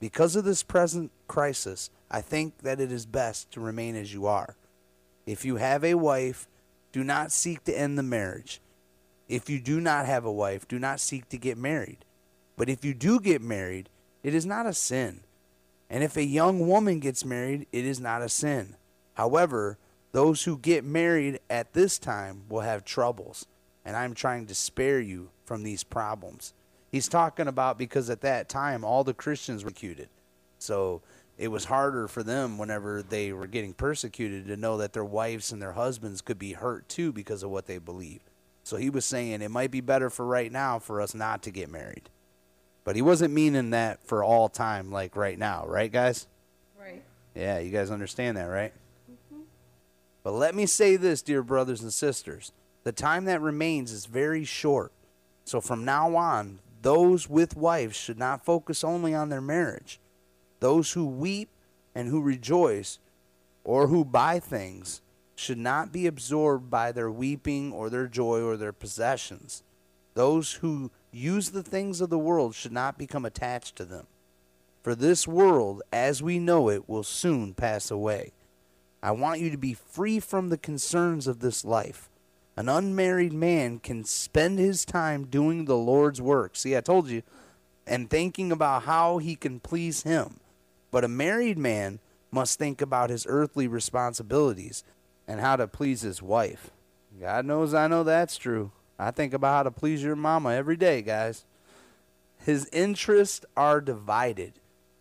Because 0.00 0.36
of 0.36 0.44
this 0.44 0.62
present 0.62 1.10
crisis, 1.28 1.90
I 2.10 2.20
think 2.20 2.58
that 2.58 2.80
it 2.80 2.92
is 2.92 3.06
best 3.06 3.50
to 3.52 3.60
remain 3.60 3.96
as 3.96 4.12
you 4.12 4.26
are. 4.26 4.56
If 5.26 5.44
you 5.44 5.56
have 5.56 5.84
a 5.84 5.94
wife, 5.94 6.48
do 6.92 7.02
not 7.02 7.32
seek 7.32 7.64
to 7.64 7.78
end 7.78 7.98
the 7.98 8.02
marriage. 8.02 8.60
If 9.28 9.50
you 9.50 9.60
do 9.60 9.80
not 9.80 10.06
have 10.06 10.24
a 10.24 10.32
wife, 10.32 10.68
do 10.68 10.78
not 10.78 11.00
seek 11.00 11.28
to 11.30 11.38
get 11.38 11.58
married. 11.58 12.04
But 12.56 12.68
if 12.68 12.84
you 12.84 12.94
do 12.94 13.18
get 13.18 13.42
married, 13.42 13.88
it 14.22 14.34
is 14.34 14.46
not 14.46 14.66
a 14.66 14.72
sin. 14.72 15.20
And 15.90 16.02
if 16.02 16.16
a 16.16 16.24
young 16.24 16.66
woman 16.66 17.00
gets 17.00 17.24
married, 17.24 17.66
it 17.72 17.84
is 17.84 18.00
not 18.00 18.22
a 18.22 18.28
sin. 18.28 18.76
However, 19.14 19.78
those 20.12 20.44
who 20.44 20.58
get 20.58 20.84
married 20.84 21.40
at 21.50 21.72
this 21.72 21.98
time 21.98 22.44
will 22.48 22.60
have 22.60 22.84
troubles, 22.84 23.46
and 23.84 23.96
I'm 23.96 24.14
trying 24.14 24.46
to 24.46 24.54
spare 24.54 25.00
you 25.00 25.30
from 25.44 25.62
these 25.62 25.84
problems. 25.84 26.54
He's 26.90 27.08
talking 27.08 27.48
about 27.48 27.78
because 27.78 28.08
at 28.08 28.22
that 28.22 28.48
time 28.48 28.84
all 28.84 29.04
the 29.04 29.14
Christians 29.14 29.64
were 29.64 29.70
persecuted. 29.70 30.08
So 30.58 31.02
it 31.38 31.48
was 31.48 31.66
harder 31.66 32.08
for 32.08 32.22
them 32.22 32.58
whenever 32.58 33.02
they 33.02 33.32
were 33.32 33.46
getting 33.46 33.74
persecuted 33.74 34.46
to 34.46 34.56
know 34.56 34.76
that 34.78 34.92
their 34.92 35.04
wives 35.04 35.52
and 35.52 35.60
their 35.60 35.72
husbands 35.72 36.22
could 36.22 36.38
be 36.38 36.54
hurt 36.54 36.88
too 36.88 37.12
because 37.12 37.42
of 37.42 37.50
what 37.50 37.66
they 37.66 37.78
believe. 37.78 38.20
So 38.62 38.76
he 38.76 38.90
was 38.90 39.04
saying 39.04 39.42
it 39.42 39.50
might 39.50 39.70
be 39.70 39.80
better 39.80 40.10
for 40.10 40.26
right 40.26 40.50
now 40.50 40.78
for 40.78 41.00
us 41.00 41.14
not 41.14 41.42
to 41.42 41.50
get 41.50 41.70
married. 41.70 42.08
But 42.84 42.96
he 42.96 43.02
wasn't 43.02 43.34
meaning 43.34 43.70
that 43.70 44.06
for 44.06 44.24
all 44.24 44.48
time, 44.48 44.90
like 44.90 45.16
right 45.16 45.38
now, 45.38 45.66
right, 45.66 45.90
guys? 45.90 46.26
Right. 46.78 47.02
Yeah, 47.34 47.58
you 47.58 47.70
guys 47.70 47.90
understand 47.90 48.36
that, 48.36 48.44
right? 48.44 48.72
Mm-hmm. 49.10 49.42
But 50.22 50.32
let 50.32 50.54
me 50.54 50.66
say 50.66 50.96
this, 50.96 51.22
dear 51.22 51.42
brothers 51.42 51.82
and 51.82 51.92
sisters 51.92 52.52
the 52.86 52.92
time 52.92 53.24
that 53.24 53.40
remains 53.40 53.90
is 53.90 54.06
very 54.06 54.44
short. 54.44 54.92
So 55.44 55.60
from 55.60 55.84
now 55.84 56.14
on, 56.14 56.60
those 56.82 57.28
with 57.28 57.56
wives 57.56 57.96
should 57.96 58.16
not 58.16 58.44
focus 58.44 58.84
only 58.84 59.12
on 59.12 59.28
their 59.28 59.40
marriage. 59.40 59.98
Those 60.60 60.92
who 60.92 61.06
weep 61.06 61.50
and 61.94 62.08
who 62.08 62.20
rejoice 62.20 62.98
or 63.64 63.88
who 63.88 64.04
buy 64.04 64.38
things 64.38 65.02
should 65.34 65.58
not 65.58 65.92
be 65.92 66.06
absorbed 66.06 66.70
by 66.70 66.92
their 66.92 67.10
weeping 67.10 67.72
or 67.72 67.90
their 67.90 68.06
joy 68.06 68.40
or 68.40 68.56
their 68.56 68.72
possessions. 68.72 69.62
Those 70.14 70.54
who 70.54 70.90
use 71.12 71.50
the 71.50 71.62
things 71.62 72.00
of 72.00 72.08
the 72.08 72.18
world 72.18 72.54
should 72.54 72.72
not 72.72 72.96
become 72.96 73.24
attached 73.24 73.76
to 73.76 73.84
them. 73.84 74.06
For 74.82 74.94
this 74.94 75.28
world, 75.28 75.82
as 75.92 76.22
we 76.22 76.38
know 76.38 76.70
it, 76.70 76.88
will 76.88 77.02
soon 77.02 77.54
pass 77.54 77.90
away. 77.90 78.32
I 79.02 79.10
want 79.10 79.40
you 79.40 79.50
to 79.50 79.58
be 79.58 79.74
free 79.74 80.20
from 80.20 80.48
the 80.48 80.56
concerns 80.56 81.26
of 81.26 81.40
this 81.40 81.64
life. 81.64 82.08
An 82.56 82.68
unmarried 82.68 83.32
man 83.32 83.78
can 83.78 84.04
spend 84.04 84.58
his 84.58 84.84
time 84.86 85.26
doing 85.26 85.66
the 85.66 85.76
Lord's 85.76 86.22
work. 86.22 86.56
See, 86.56 86.76
I 86.76 86.80
told 86.80 87.08
you, 87.08 87.22
and 87.86 88.08
thinking 88.08 88.50
about 88.50 88.84
how 88.84 89.18
he 89.18 89.36
can 89.36 89.60
please 89.60 90.04
him. 90.04 90.40
But 90.90 91.04
a 91.04 91.08
married 91.08 91.58
man 91.58 92.00
must 92.30 92.58
think 92.58 92.80
about 92.80 93.10
his 93.10 93.26
earthly 93.28 93.66
responsibilities 93.66 94.84
and 95.26 95.40
how 95.40 95.56
to 95.56 95.66
please 95.66 96.02
his 96.02 96.22
wife. 96.22 96.70
God 97.20 97.46
knows 97.46 97.74
I 97.74 97.88
know 97.88 98.04
that's 98.04 98.36
true. 98.36 98.72
I 98.98 99.10
think 99.10 99.34
about 99.34 99.56
how 99.56 99.62
to 99.64 99.70
please 99.70 100.02
your 100.02 100.16
mama 100.16 100.50
every 100.50 100.76
day, 100.76 101.02
guys. 101.02 101.44
His 102.38 102.68
interests 102.72 103.44
are 103.56 103.80
divided. 103.80 104.54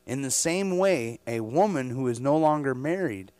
In 0.05 0.21
the 0.21 0.31
same 0.31 0.77
way, 0.77 1.19
a 1.25 1.39
woman 1.41 1.89
who 1.89 2.07
is 2.07 2.19
no 2.19 2.37
longer 2.37 2.75
married 2.75 3.31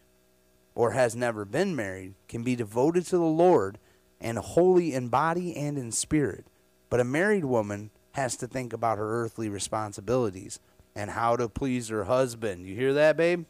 or 0.73 0.91
has 0.91 1.15
never 1.15 1.45
been 1.45 1.75
married 1.75 2.15
can 2.27 2.43
be 2.43 2.55
devoted 2.55 3.05
to 3.07 3.17
the 3.17 3.23
Lord 3.23 3.77
and 4.19 4.37
holy 4.37 4.93
in 4.93 5.07
body 5.07 5.55
and 5.55 5.77
in 5.77 5.91
spirit. 5.91 6.45
But 6.89 6.99
a 6.99 7.05
married 7.05 7.45
woman 7.45 7.91
has 8.13 8.35
to 8.37 8.47
think 8.47 8.73
about 8.73 8.97
her 8.97 9.23
earthly 9.23 9.49
responsibilities 9.49 10.59
and 10.95 11.09
how 11.09 11.35
to 11.35 11.49
please 11.49 11.89
her 11.89 12.05
husband. 12.05 12.65
You 12.65 12.75
hear 12.75 12.93
that, 12.93 13.17
babe? 13.17 13.45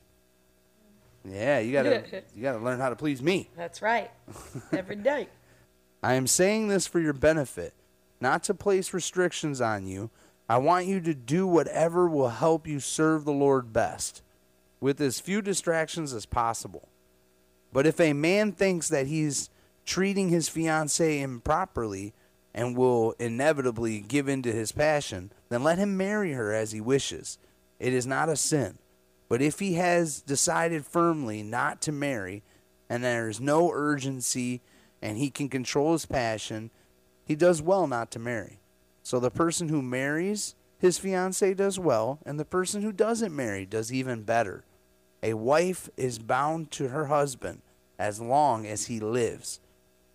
Yeah, 1.23 1.59
you 1.59 1.73
gotta 1.73 2.03
you 2.35 2.41
gotta 2.41 2.59
learn 2.59 2.79
how 2.79 2.89
to 2.89 2.95
please 2.95 3.21
me. 3.21 3.49
That's 3.55 3.81
right. 3.81 4.11
Every 4.71 4.95
day. 4.95 5.27
I 6.03 6.13
am 6.13 6.27
saying 6.27 6.67
this 6.67 6.85
for 6.85 6.99
your 6.99 7.13
benefit, 7.13 7.73
not 8.21 8.43
to 8.43 8.53
place 8.53 8.93
restrictions 8.93 9.59
on 9.59 9.87
you. 9.87 10.11
I 10.47 10.57
want 10.59 10.85
you 10.85 11.01
to 11.01 11.15
do 11.15 11.47
whatever 11.47 12.07
will 12.07 12.29
help 12.29 12.67
you 12.67 12.79
serve 12.79 13.25
the 13.25 13.31
Lord 13.31 13.73
best, 13.73 14.21
with 14.79 15.01
as 15.01 15.19
few 15.19 15.41
distractions 15.41 16.13
as 16.13 16.27
possible. 16.27 16.89
But 17.73 17.87
if 17.87 17.99
a 17.99 18.13
man 18.13 18.51
thinks 18.51 18.87
that 18.89 19.07
he's 19.07 19.49
treating 19.83 20.29
his 20.29 20.47
fiancée 20.47 21.21
improperly 21.21 22.13
and 22.55 22.77
will 22.77 23.13
inevitably 23.19 23.99
give 23.99 24.29
in 24.29 24.41
to 24.41 24.51
his 24.51 24.71
passion, 24.71 25.29
then 25.49 25.61
let 25.61 25.77
him 25.77 25.97
marry 25.97 26.31
her 26.31 26.53
as 26.53 26.71
he 26.71 26.79
wishes. 26.79 27.37
It 27.79 27.93
is 27.93 28.07
not 28.07 28.29
a 28.29 28.37
sin. 28.37 28.79
But 29.27 29.41
if 29.41 29.59
he 29.59 29.73
has 29.73 30.21
decided 30.21 30.85
firmly 30.85 31.43
not 31.43 31.81
to 31.81 31.91
marry, 31.91 32.43
and 32.89 33.03
there 33.03 33.27
is 33.27 33.41
no 33.41 33.71
urgency, 33.73 34.61
and 35.01 35.17
he 35.17 35.29
can 35.29 35.49
control 35.49 35.91
his 35.91 36.05
passion, 36.05 36.71
he 37.25 37.35
does 37.35 37.61
well 37.61 37.87
not 37.87 38.09
to 38.11 38.19
marry. 38.19 38.59
So 39.03 39.19
the 39.19 39.29
person 39.29 39.67
who 39.67 39.81
marries 39.81 40.55
his 40.77 40.97
fiancée 40.97 41.57
does 41.57 41.77
well, 41.77 42.19
and 42.25 42.39
the 42.39 42.45
person 42.45 42.83
who 42.83 42.93
doesn't 42.93 43.35
marry 43.35 43.65
does 43.65 43.91
even 43.91 44.23
better. 44.23 44.63
A 45.21 45.33
wife 45.33 45.89
is 45.97 46.19
bound 46.19 46.71
to 46.71 46.87
her 46.87 47.07
husband 47.07 47.63
as 47.99 48.21
long 48.21 48.65
as 48.65 48.85
he 48.85 49.01
lives. 49.01 49.59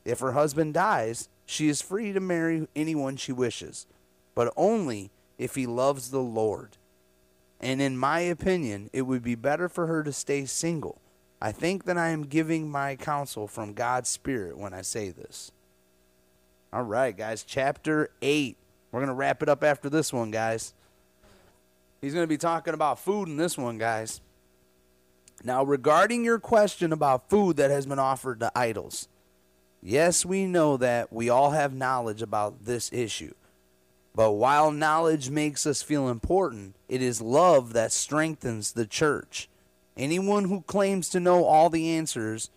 If 0.07 0.20
her 0.20 0.33
husband 0.33 0.72
dies, 0.72 1.29
she 1.51 1.69
is 1.69 1.83
free 1.83 2.13
to 2.13 2.21
marry 2.21 2.69
anyone 2.77 3.17
she 3.17 3.33
wishes, 3.33 3.87
but 4.37 4.53
only 4.57 5.11
if 5.37 5.57
he 5.57 5.67
loves 5.67 6.11
the 6.11 6.23
Lord. 6.23 6.77
And 7.61 7.83
in 7.83 7.99
my 7.99 8.21
opinion, 8.21 8.89
it 8.93 9.03
would 9.03 9.25
be 9.25 9.35
better 9.35 9.69
for 9.69 9.89
her 9.89 10.05
to 10.05 10.13
stay 10.13 10.45
single. 10.45 11.01
I 11.43 11.51
think 11.51 11.87
that 11.87 11.99
I 11.99 12.11
am 12.11 12.23
giving 12.23 12.71
my 12.71 12.95
counsel 12.95 13.49
from 13.49 13.73
God's 13.73 14.09
Spirit 14.09 14.59
when 14.59 14.73
I 14.73 14.83
say 14.83 15.11
this. 15.11 15.51
All 16.73 16.85
right, 16.85 17.17
guys, 17.17 17.43
chapter 17.43 18.11
8. 18.23 18.57
We're 18.93 19.01
going 19.01 19.09
to 19.09 19.15
wrap 19.15 19.43
it 19.43 19.49
up 19.49 19.65
after 19.65 19.91
this 19.91 20.13
one, 20.13 20.31
guys. 20.31 20.73
He's 22.01 22.15
going 22.15 22.25
to 22.25 22.29
be 22.29 22.39
talking 22.39 22.75
about 22.75 23.01
food 23.01 23.27
in 23.27 23.37
this 23.37 23.59
one, 23.59 23.77
guys. 23.77 24.21
Now, 25.43 25.65
regarding 25.65 26.25
your 26.25 26.39
question 26.39 26.93
about 26.93 27.29
food 27.29 27.57
that 27.57 27.73
has 27.73 27.87
been 27.87 27.99
offered 27.99 28.39
to 28.41 28.53
idols, 28.57 29.09
yes, 29.83 30.25
we 30.25 30.47
know 30.47 30.77
that 30.77 31.12
we 31.12 31.29
all 31.29 31.51
have 31.51 31.75
knowledge 31.75 32.23
about 32.23 32.64
this 32.64 32.93
issue. 32.93 33.35
But 34.14 34.33
while 34.33 34.71
knowledge 34.71 35.31
makes 35.31 35.66
us 35.66 35.83
feel 35.83 36.09
important, 36.09 36.75
it 36.88 37.01
is 37.01 37.21
love 37.21 37.73
that 37.73 37.93
strengthens 37.93 38.73
the 38.73 38.87
church. 38.87 39.49
Anyone 39.97 40.45
who 40.45 40.62
claims 40.62 41.09
to 41.11 41.21
know 41.21 41.45
all 41.45 41.71
the 41.71 41.90
answers 41.90 42.51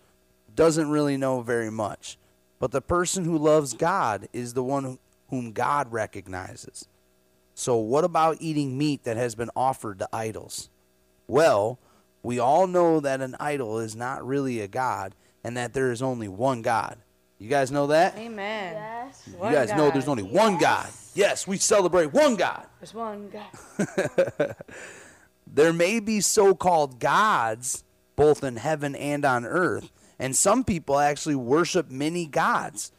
doesn't 0.54 0.90
really 0.90 1.16
know 1.16 1.42
very 1.42 1.70
much. 1.70 2.18
But 2.58 2.72
the 2.72 2.80
person 2.80 3.24
who 3.24 3.36
loves 3.36 3.74
God 3.74 4.28
is 4.32 4.54
the 4.54 4.64
one 4.64 4.98
whom 5.28 5.52
God 5.52 5.92
recognizes. 5.92 6.86
So, 7.54 7.76
what 7.76 8.04
about 8.04 8.38
eating 8.40 8.76
meat 8.76 9.04
that 9.04 9.16
has 9.16 9.34
been 9.34 9.50
offered 9.54 9.98
to 10.00 10.08
idols? 10.12 10.70
Well, 11.26 11.78
we 12.22 12.38
all 12.38 12.66
know 12.66 13.00
that 13.00 13.20
an 13.20 13.36
idol 13.38 13.78
is 13.78 13.94
not 13.94 14.26
really 14.26 14.60
a 14.60 14.68
God 14.68 15.14
and 15.44 15.56
that 15.56 15.72
there 15.72 15.92
is 15.92 16.02
only 16.02 16.26
one 16.26 16.62
God. 16.62 16.98
You 17.44 17.50
guys 17.50 17.70
know 17.70 17.88
that? 17.88 18.16
Amen. 18.16 18.72
Yes. 18.72 19.22
You 19.26 19.34
One 19.34 19.52
guys 19.52 19.68
know 19.68 19.90
there's 19.90 20.08
only 20.08 20.22
one 20.22 20.56
God. 20.56 20.88
Yes, 21.14 21.46
we 21.46 21.58
celebrate 21.58 22.10
one 22.10 22.36
God. 22.36 22.66
There's 22.80 22.94
one 22.94 23.28
God. 23.30 24.56
There 25.46 25.74
may 25.74 26.00
be 26.00 26.22
so 26.22 26.54
called 26.54 26.98
gods 26.98 27.84
both 28.16 28.42
in 28.42 28.56
heaven 28.56 28.96
and 28.96 29.26
on 29.26 29.44
earth, 29.44 29.92
and 30.18 30.34
some 30.34 30.64
people 30.64 30.98
actually 30.98 31.34
worship 31.34 31.90
many 31.90 32.26
gods 32.26 32.90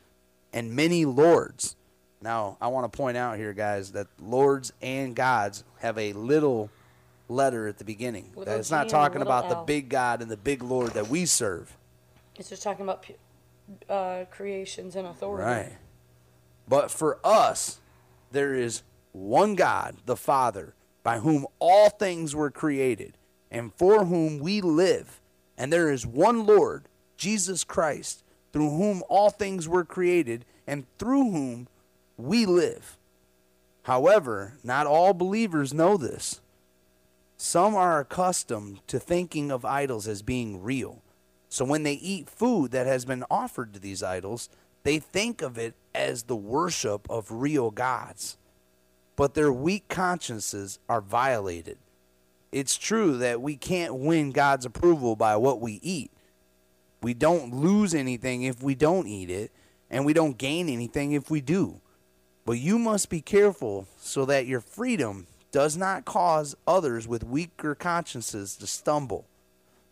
and 0.54 0.74
many 0.74 1.06
lords. 1.06 1.76
Now, 2.22 2.58
I 2.62 2.68
want 2.68 2.90
to 2.90 2.96
point 2.96 3.18
out 3.18 3.38
here, 3.38 3.52
guys, 3.52 3.94
that 3.94 4.08
lords 4.22 4.72
and 4.80 5.16
gods 5.16 5.64
have 5.80 5.98
a 5.98 6.14
little 6.14 6.70
letter 7.28 7.68
at 7.68 7.78
the 7.80 7.84
beginning. 7.84 8.30
Little 8.36 8.46
That 8.46 8.60
it's 8.60 8.72
not 8.72 8.86
G 8.86 8.92
talking 8.92 9.20
little 9.20 9.34
about 9.34 9.50
the 9.50 9.64
big 9.66 9.90
God 9.90 10.22
and 10.22 10.30
the 10.30 10.38
big 10.38 10.62
Lord 10.64 10.92
that 10.92 11.10
we 11.10 11.26
serve. 11.26 11.76
It's 12.38 12.50
just 12.50 12.64
talking 12.64 12.84
about 12.84 13.04
pu- 13.04 13.16
uh, 13.90 14.26
creations 14.32 14.96
and 14.96 15.08
authority. 15.08 15.44
Right. 15.44 15.78
But 16.68 16.92
for 16.92 17.20
us, 17.24 17.80
there 18.32 18.54
is 18.54 18.84
one 19.12 19.56
God, 19.56 19.98
the 20.06 20.16
Father, 20.16 20.74
by 21.04 21.20
whom 21.20 21.46
all 21.60 21.90
things 21.90 22.36
were 22.36 22.52
created 22.52 23.18
and 23.52 23.74
for 23.76 24.06
whom 24.06 24.40
we 24.40 24.62
live. 24.62 25.22
And 25.58 25.72
there 25.72 25.92
is 25.92 26.06
one 26.06 26.46
Lord, 26.46 26.90
Jesus 27.18 27.64
Christ, 27.64 28.24
through 28.52 28.72
whom 28.72 29.04
all 29.08 29.30
things 29.30 29.68
were 29.70 29.86
created 29.86 30.46
and 30.68 30.86
through 30.98 31.32
whom 31.32 31.68
we 32.18 32.46
live. 32.46 32.98
However, 33.84 34.58
not 34.64 34.88
all 34.88 35.14
believers 35.14 35.74
know 35.74 35.96
this. 35.96 36.42
Some 37.38 37.76
are 37.76 38.00
accustomed 38.00 38.86
to 38.88 39.00
thinking 39.00 39.52
of 39.52 39.64
idols 39.64 40.08
as 40.08 40.22
being 40.22 40.64
real. 40.64 41.02
So 41.56 41.64
when 41.64 41.84
they 41.84 41.94
eat 41.94 42.30
food 42.30 42.72
that 42.72 42.86
has 42.86 43.06
been 43.06 43.24
offered 43.32 43.74
to 43.74 43.80
these 43.80 44.04
idols, 44.04 44.50
they 44.84 45.00
think 45.00 45.42
of 45.42 45.58
it 45.58 45.74
as 45.94 46.24
the 46.24 46.36
worship 46.36 47.10
of 47.10 47.32
real 47.32 47.72
gods. 47.72 48.38
But 49.16 49.36
their 49.36 49.54
weak 49.54 49.88
consciences 49.88 50.80
are 50.90 51.00
violated. 51.00 51.78
It's 52.52 52.76
true 52.76 53.16
that 53.20 53.42
we 53.42 53.56
can't 53.56 53.96
win 53.96 54.34
God's 54.34 54.66
approval 54.66 55.16
by 55.16 55.38
what 55.38 55.62
we 55.62 55.80
eat. 55.82 56.12
We 57.02 57.14
don't 57.14 57.56
lose 57.56 57.96
anything 57.96 58.44
if 58.44 58.62
we 58.62 58.76
don't 58.76 59.08
eat 59.08 59.30
it, 59.30 59.54
and 59.90 60.06
we 60.06 60.12
don't 60.12 60.38
gain 60.38 60.68
anything 60.68 61.14
if 61.14 61.32
we 61.32 61.40
do. 61.40 61.80
But 62.44 62.60
you 62.60 62.78
must 62.78 63.10
be 63.10 63.22
careful 63.22 63.88
so 63.98 64.26
that 64.26 64.46
your 64.46 64.60
freedom 64.60 65.28
does 65.54 65.78
not 65.78 66.04
cause 66.04 66.54
others 66.68 67.08
with 67.08 67.24
weaker 67.24 67.76
consciences 67.76 68.58
to 68.58 68.68
stumble. 68.68 69.26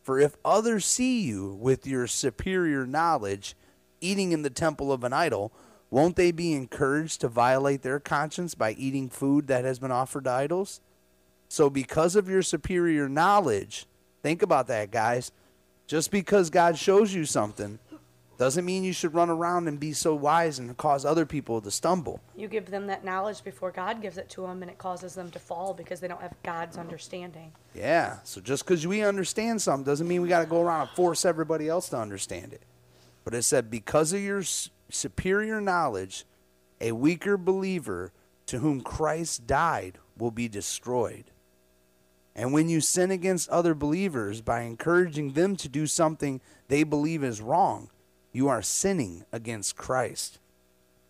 For 0.03 0.19
if 0.19 0.35
others 0.43 0.85
see 0.85 1.21
you 1.21 1.57
with 1.59 1.87
your 1.87 2.07
superior 2.07 2.85
knowledge 2.85 3.55
eating 4.01 4.33
in 4.33 4.41
the 4.41 4.49
temple 4.49 4.91
of 4.91 5.05
an 5.05 5.13
idol, 5.13 5.53
won't 5.89 6.17
they 6.17 6.31
be 6.31 6.53
encouraged 6.53 7.21
to 7.21 7.29
violate 7.29 7.83
their 7.83 8.01
conscience 8.01 8.53
by 8.53 8.71
eating 8.73 9.09
food 9.09 9.47
that 9.47 9.63
has 9.63 9.79
been 9.79 9.91
offered 9.91 10.25
to 10.25 10.31
idols? 10.31 10.81
So, 11.47 11.69
because 11.69 12.15
of 12.15 12.27
your 12.27 12.41
superior 12.41 13.07
knowledge, 13.07 13.85
think 14.21 14.41
about 14.41 14.67
that, 14.67 14.91
guys. 14.91 15.31
Just 15.87 16.11
because 16.11 16.49
God 16.49 16.77
shows 16.77 17.13
you 17.13 17.25
something 17.25 17.79
doesn't 18.38 18.65
mean 18.65 18.84
you 18.84 18.93
should 18.93 19.13
run 19.13 19.29
around 19.29 19.67
and 19.67 19.79
be 19.79 19.93
so 19.93 20.15
wise 20.15 20.59
and 20.59 20.75
cause 20.75 21.05
other 21.05 21.25
people 21.25 21.61
to 21.61 21.69
stumble. 21.69 22.19
You 22.36 22.47
give 22.47 22.71
them 22.71 22.88
that 22.88 23.05
knowledge 23.05 23.43
before 23.43 23.71
God 23.71 24.01
gives 24.01 24.17
it 24.17 24.29
to 24.31 24.41
them, 24.41 24.61
and 24.61 24.71
it 24.71 24.77
causes 24.77 25.13
them 25.13 25.29
to 25.31 25.39
fall 25.39 25.73
because 25.73 25.99
they 25.99 26.07
don't 26.07 26.21
have 26.21 26.34
God's 26.43 26.77
understanding. 26.77 27.51
Yeah. 27.75 28.17
So 28.23 28.41
just 28.41 28.65
because 28.65 28.88
we 28.88 29.03
understand 29.03 29.61
something 29.61 29.84
doesn't 29.84 30.07
mean 30.07 30.21
we 30.21 30.29
got 30.29 30.41
to 30.41 30.49
go 30.49 30.61
around 30.61 30.88
and 30.88 30.89
force 30.91 31.25
everybody 31.25 31.69
else 31.69 31.89
to 31.89 31.97
understand 31.97 32.53
it. 32.53 32.63
But 33.23 33.36
it 33.36 33.43
said, 33.43 33.69
because 33.69 34.13
of 34.13 34.21
your 34.21 34.43
superior 34.89 35.61
knowledge, 35.61 36.25
a 36.81 36.91
weaker 36.91 37.38
believer 37.38 38.11
to 38.47 38.59
whom 38.59 38.81
Christ 38.81 39.47
died 39.47 39.99
will 40.17 40.31
be 40.31 40.47
destroyed. 40.47 41.25
And 42.36 42.51
when 42.51 42.67
you 42.67 42.81
sin 42.81 43.11
against 43.11 43.49
other 43.49 43.75
believers 43.75 44.41
by 44.41 44.61
encouraging 44.61 45.34
them 45.34 45.55
to 45.57 45.69
do 45.69 45.86
something 45.86 46.41
they 46.67 46.84
believe 46.84 47.23
is 47.23 47.41
wrong, 47.41 47.89
you 48.34 48.49
are 48.49 48.63
sinning 48.63 49.23
against 49.31 49.77
Christ. 49.77 50.39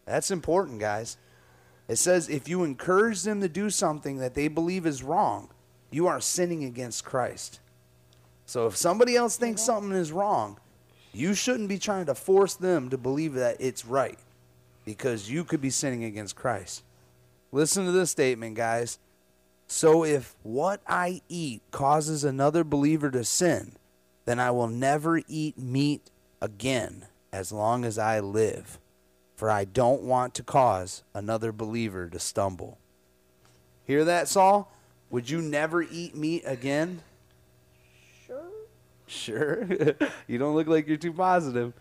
That's 0.05 0.29
important, 0.29 0.79
guys. 0.79 1.17
It 1.87 1.95
says 1.95 2.29
if 2.29 2.47
you 2.47 2.63
encourage 2.63 3.23
them 3.23 3.41
to 3.41 3.49
do 3.49 3.69
something 3.69 4.17
that 4.17 4.35
they 4.35 4.49
believe 4.49 4.85
is 4.85 5.01
wrong, 5.01 5.49
you 5.89 6.05
are 6.07 6.19
sinning 6.19 6.63
against 6.65 7.05
Christ. 7.05 7.59
So 8.45 8.67
if 8.67 8.75
somebody 8.75 9.15
else 9.15 9.37
thinks 9.37 9.61
something 9.61 9.93
is 9.93 10.11
wrong, 10.11 10.59
you 11.13 11.33
shouldn't 11.33 11.69
be 11.69 11.79
trying 11.79 12.05
to 12.07 12.15
force 12.15 12.55
them 12.55 12.89
to 12.89 12.97
believe 12.97 13.33
that 13.35 13.57
it's 13.59 13.85
right 13.85 14.19
because 14.85 15.29
you 15.29 15.43
could 15.43 15.61
be 15.61 15.69
sinning 15.69 16.03
against 16.03 16.35
Christ. 16.35 16.83
Listen 17.51 17.85
to 17.85 17.91
this 17.91 18.11
statement, 18.11 18.55
guys. 18.55 18.99
So 19.67 20.03
if 20.03 20.35
what 20.43 20.81
I 20.87 21.21
eat 21.29 21.61
causes 21.71 22.23
another 22.23 22.63
believer 22.63 23.09
to 23.11 23.23
sin, 23.23 23.77
then 24.25 24.39
I 24.39 24.51
will 24.51 24.67
never 24.67 25.21
eat 25.27 25.57
meat 25.57 26.09
again 26.41 27.05
as 27.33 27.51
long 27.51 27.83
as 27.83 27.97
I 27.97 28.19
live, 28.19 28.79
for 29.35 29.49
I 29.49 29.65
don't 29.65 30.03
want 30.03 30.35
to 30.35 30.43
cause 30.43 31.03
another 31.15 31.51
believer 31.51 32.07
to 32.07 32.19
stumble. 32.19 32.77
Hear 33.85 34.05
that, 34.05 34.27
Saul? 34.29 34.71
Would 35.09 35.29
you 35.29 35.41
never 35.41 35.81
eat 35.81 36.15
meat 36.15 36.43
again? 36.45 37.01
Sure. 38.25 38.39
Sure. 39.05 39.67
you 40.27 40.37
don't 40.37 40.55
look 40.55 40.67
like 40.67 40.87
you're 40.87 40.95
too 40.97 41.11
positive. 41.13 41.73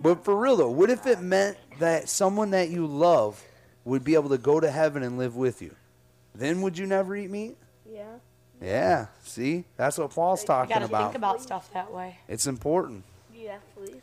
But 0.00 0.24
for 0.24 0.36
real 0.36 0.56
though, 0.56 0.70
what 0.70 0.90
if 0.90 1.06
it 1.06 1.20
meant 1.20 1.56
that 1.80 2.08
someone 2.08 2.50
that 2.52 2.68
you 2.70 2.86
love 2.86 3.42
would 3.84 4.04
be 4.04 4.14
able 4.14 4.28
to 4.28 4.38
go 4.38 4.60
to 4.60 4.70
heaven 4.70 5.02
and 5.02 5.18
live 5.18 5.34
with 5.36 5.60
you? 5.60 5.74
Then 6.34 6.62
would 6.62 6.78
you 6.78 6.86
never 6.86 7.16
eat 7.16 7.30
meat? 7.30 7.56
Yeah. 7.84 8.04
Yeah. 8.62 9.06
See? 9.24 9.64
That's 9.76 9.98
what 9.98 10.10
Paul's 10.10 10.42
You 10.42 10.46
talking 10.46 10.72
got 10.74 10.78
to 10.80 10.84
about. 10.84 11.02
think 11.12 11.16
about 11.16 11.42
stuff 11.42 11.70
that 11.74 11.92
way. 11.92 12.18
It's 12.28 12.46
important. 12.46 13.02
Yeah, 13.34 13.58
please. 13.76 14.00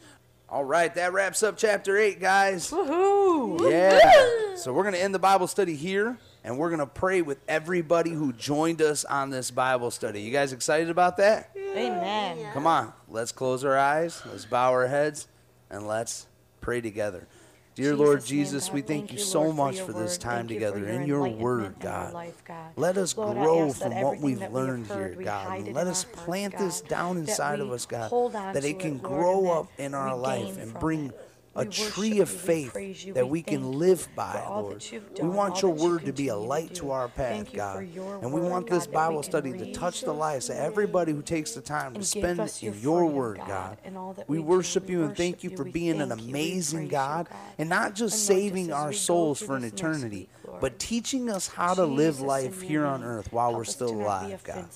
All 0.47 0.63
right, 0.63 0.93
that 0.93 1.11
wraps 1.11 1.41
up 1.41 1.57
chapter 1.57 1.97
8, 1.97 2.19
guys. 2.19 2.69
Woohoo! 2.69 3.71
Yeah. 3.71 4.55
So 4.55 4.71
we're 4.71 4.83
going 4.83 4.93
to 4.93 5.01
end 5.01 5.13
the 5.13 5.19
Bible 5.19 5.47
study 5.47 5.75
here 5.75 6.17
and 6.43 6.59
we're 6.59 6.69
going 6.69 6.79
to 6.79 6.85
pray 6.85 7.23
with 7.23 7.39
everybody 7.47 8.11
who 8.11 8.31
joined 8.31 8.79
us 8.79 9.03
on 9.05 9.31
this 9.31 9.49
Bible 9.49 9.89
study. 9.89 10.21
You 10.21 10.31
guys 10.31 10.53
excited 10.53 10.91
about 10.91 11.17
that? 11.17 11.49
Amen. 11.57 12.37
Come 12.53 12.67
on, 12.67 12.93
let's 13.09 13.31
close 13.31 13.65
our 13.65 13.77
eyes, 13.77 14.21
let's 14.27 14.45
bow 14.45 14.71
our 14.71 14.85
heads, 14.85 15.27
and 15.71 15.87
let's 15.87 16.27
pray 16.61 16.79
together. 16.79 17.27
Dear 17.75 17.93
Lord 17.93 18.23
Jesus' 18.23 18.31
name, 18.31 18.39
Jesus, 18.39 18.71
we 18.71 18.81
thank, 18.81 19.11
you 19.11 19.17
so 19.17 19.51
much 19.51 19.81
for 19.81 19.91
this 19.91 20.17
time 20.17 20.47
Thank 20.47 20.59
together 20.59 20.87
in 20.87 21.05
your 21.05 21.27
word, 21.27 21.75
God. 21.81 22.13
life, 22.13 22.41
God. 22.45 22.71
Let 22.77 22.97
us 22.97 23.17
Lord, 23.17 23.35
grow 23.35 23.73
from 23.73 24.01
what 24.01 24.19
we've 24.19 24.39
we 24.39 24.47
learned 24.47 24.87
heard, 24.87 25.15
here, 25.15 25.23
God. 25.25 25.47
hide 25.49 25.59
it 25.59 25.65
and 25.67 25.75
Let 25.75 25.87
us 25.87 26.03
hearts, 26.03 26.21
plant 26.21 26.57
this 26.57 26.79
down 26.79 27.17
inside 27.17 27.59
of 27.59 27.71
us, 27.71 27.85
God, 27.85 28.11
that 28.31 28.63
it 28.63 28.79
can 28.79 28.95
it, 28.95 29.03
grow 29.03 29.51
up 29.59 29.67
in 29.77 29.93
our 29.93 30.15
life 30.15 30.57
and 30.57 30.73
bring 30.79 31.07
it. 31.07 31.19
A 31.55 31.65
tree 31.65 32.19
of 32.19 32.29
faith 32.29 32.73
that 33.13 33.29
we 33.29 33.41
can 33.41 33.73
live 33.73 34.07
by, 34.15 34.45
Lord. 34.47 34.85
We 35.21 35.29
want 35.29 35.61
your 35.61 35.71
word 35.71 36.05
to 36.05 36.13
be 36.13 36.27
a 36.27 36.35
light 36.35 36.75
to 36.75 36.91
our 36.91 37.07
path, 37.07 37.51
God. 37.53 37.87
And 38.21 38.33
we 38.33 38.41
want 38.41 38.67
this 38.67 38.87
Bible 38.87 39.23
study 39.23 39.53
to 39.53 39.73
touch 39.73 40.01
the 40.01 40.13
lives 40.13 40.49
of 40.49 40.57
everybody 40.57 41.11
who 41.11 41.21
takes 41.21 41.51
the 41.51 41.61
time 41.61 41.93
to 41.93 42.03
spend 42.03 42.39
us 42.39 42.61
in 42.61 42.79
your 42.81 43.05
word, 43.05 43.37
God, 43.37 43.47
God. 43.47 43.77
in 43.85 43.97
all 43.97 44.13
that 44.13 44.27
We 44.27 44.39
worship 44.39 44.89
you 44.89 45.03
and 45.03 45.15
thank 45.15 45.43
you 45.43 45.55
for 45.55 45.63
being 45.63 46.01
an 46.01 46.09
thank 46.09 46.21
you. 46.21 46.27
We 46.27 46.31
amazing 46.31 46.87
God 46.89 47.27
and 47.57 47.69
not 47.69 47.95
just 47.95 47.95
And 47.95 47.99
Lord, 47.99 48.11
just 48.11 48.25
saving 48.25 48.73
our 48.73 48.93
souls 48.93 49.41
for 49.41 49.55
an 49.55 49.63
eternity, 49.63 50.29
but 50.59 50.79
teaching 50.79 51.29
us 51.29 51.47
how 51.47 51.73
to 51.73 51.85
live 51.85 52.19
life 52.21 52.61
here 52.61 52.85
on 52.85 53.03
earth 53.03 53.31
while 53.31 53.53
we're 53.53 53.63
still 53.63 53.89
to 53.89 53.95
not 53.95 54.27
be 54.27 54.33
alive, 54.33 54.43
God. 54.43 54.67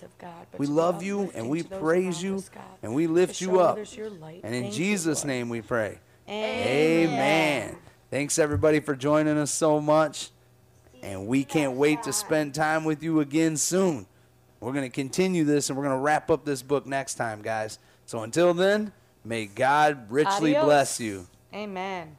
We 0.57 0.67
love 0.67 1.03
you 1.03 1.31
and 1.35 1.49
we 1.49 1.63
praise 1.63 2.21
you 2.23 2.43
and 2.81 2.93
we 2.93 3.07
lift 3.07 3.41
you 3.41 3.59
up. 3.59 3.73
others 3.73 3.95
your 3.95 4.09
light. 4.09 4.41
And 4.43 4.55
in 4.55 4.71
Jesus' 4.71 5.25
name 5.25 5.49
we 5.49 5.61
pray. 5.61 5.99
Amen. 6.29 7.09
Amen. 7.09 7.77
Thanks 8.11 8.37
everybody 8.37 8.79
for 8.79 8.95
joining 8.95 9.37
us 9.37 9.51
so 9.51 9.81
much. 9.81 10.29
And 11.01 11.25
we 11.27 11.43
can't 11.43 11.73
wait 11.73 12.03
to 12.03 12.13
spend 12.13 12.53
time 12.53 12.83
with 12.83 13.01
you 13.01 13.19
again 13.19 13.57
soon. 13.57 14.05
We're 14.59 14.73
going 14.73 14.83
to 14.83 14.93
continue 14.93 15.43
this 15.43 15.69
and 15.69 15.77
we're 15.77 15.85
going 15.85 15.97
to 15.97 16.01
wrap 16.01 16.29
up 16.29 16.45
this 16.45 16.61
book 16.61 16.85
next 16.85 17.15
time, 17.15 17.41
guys. 17.41 17.79
So 18.05 18.21
until 18.23 18.53
then, 18.53 18.91
may 19.23 19.45
God 19.47 20.05
richly 20.11 20.55
Adios. 20.55 20.65
bless 20.65 20.99
you. 20.99 21.27
Amen. 21.53 22.15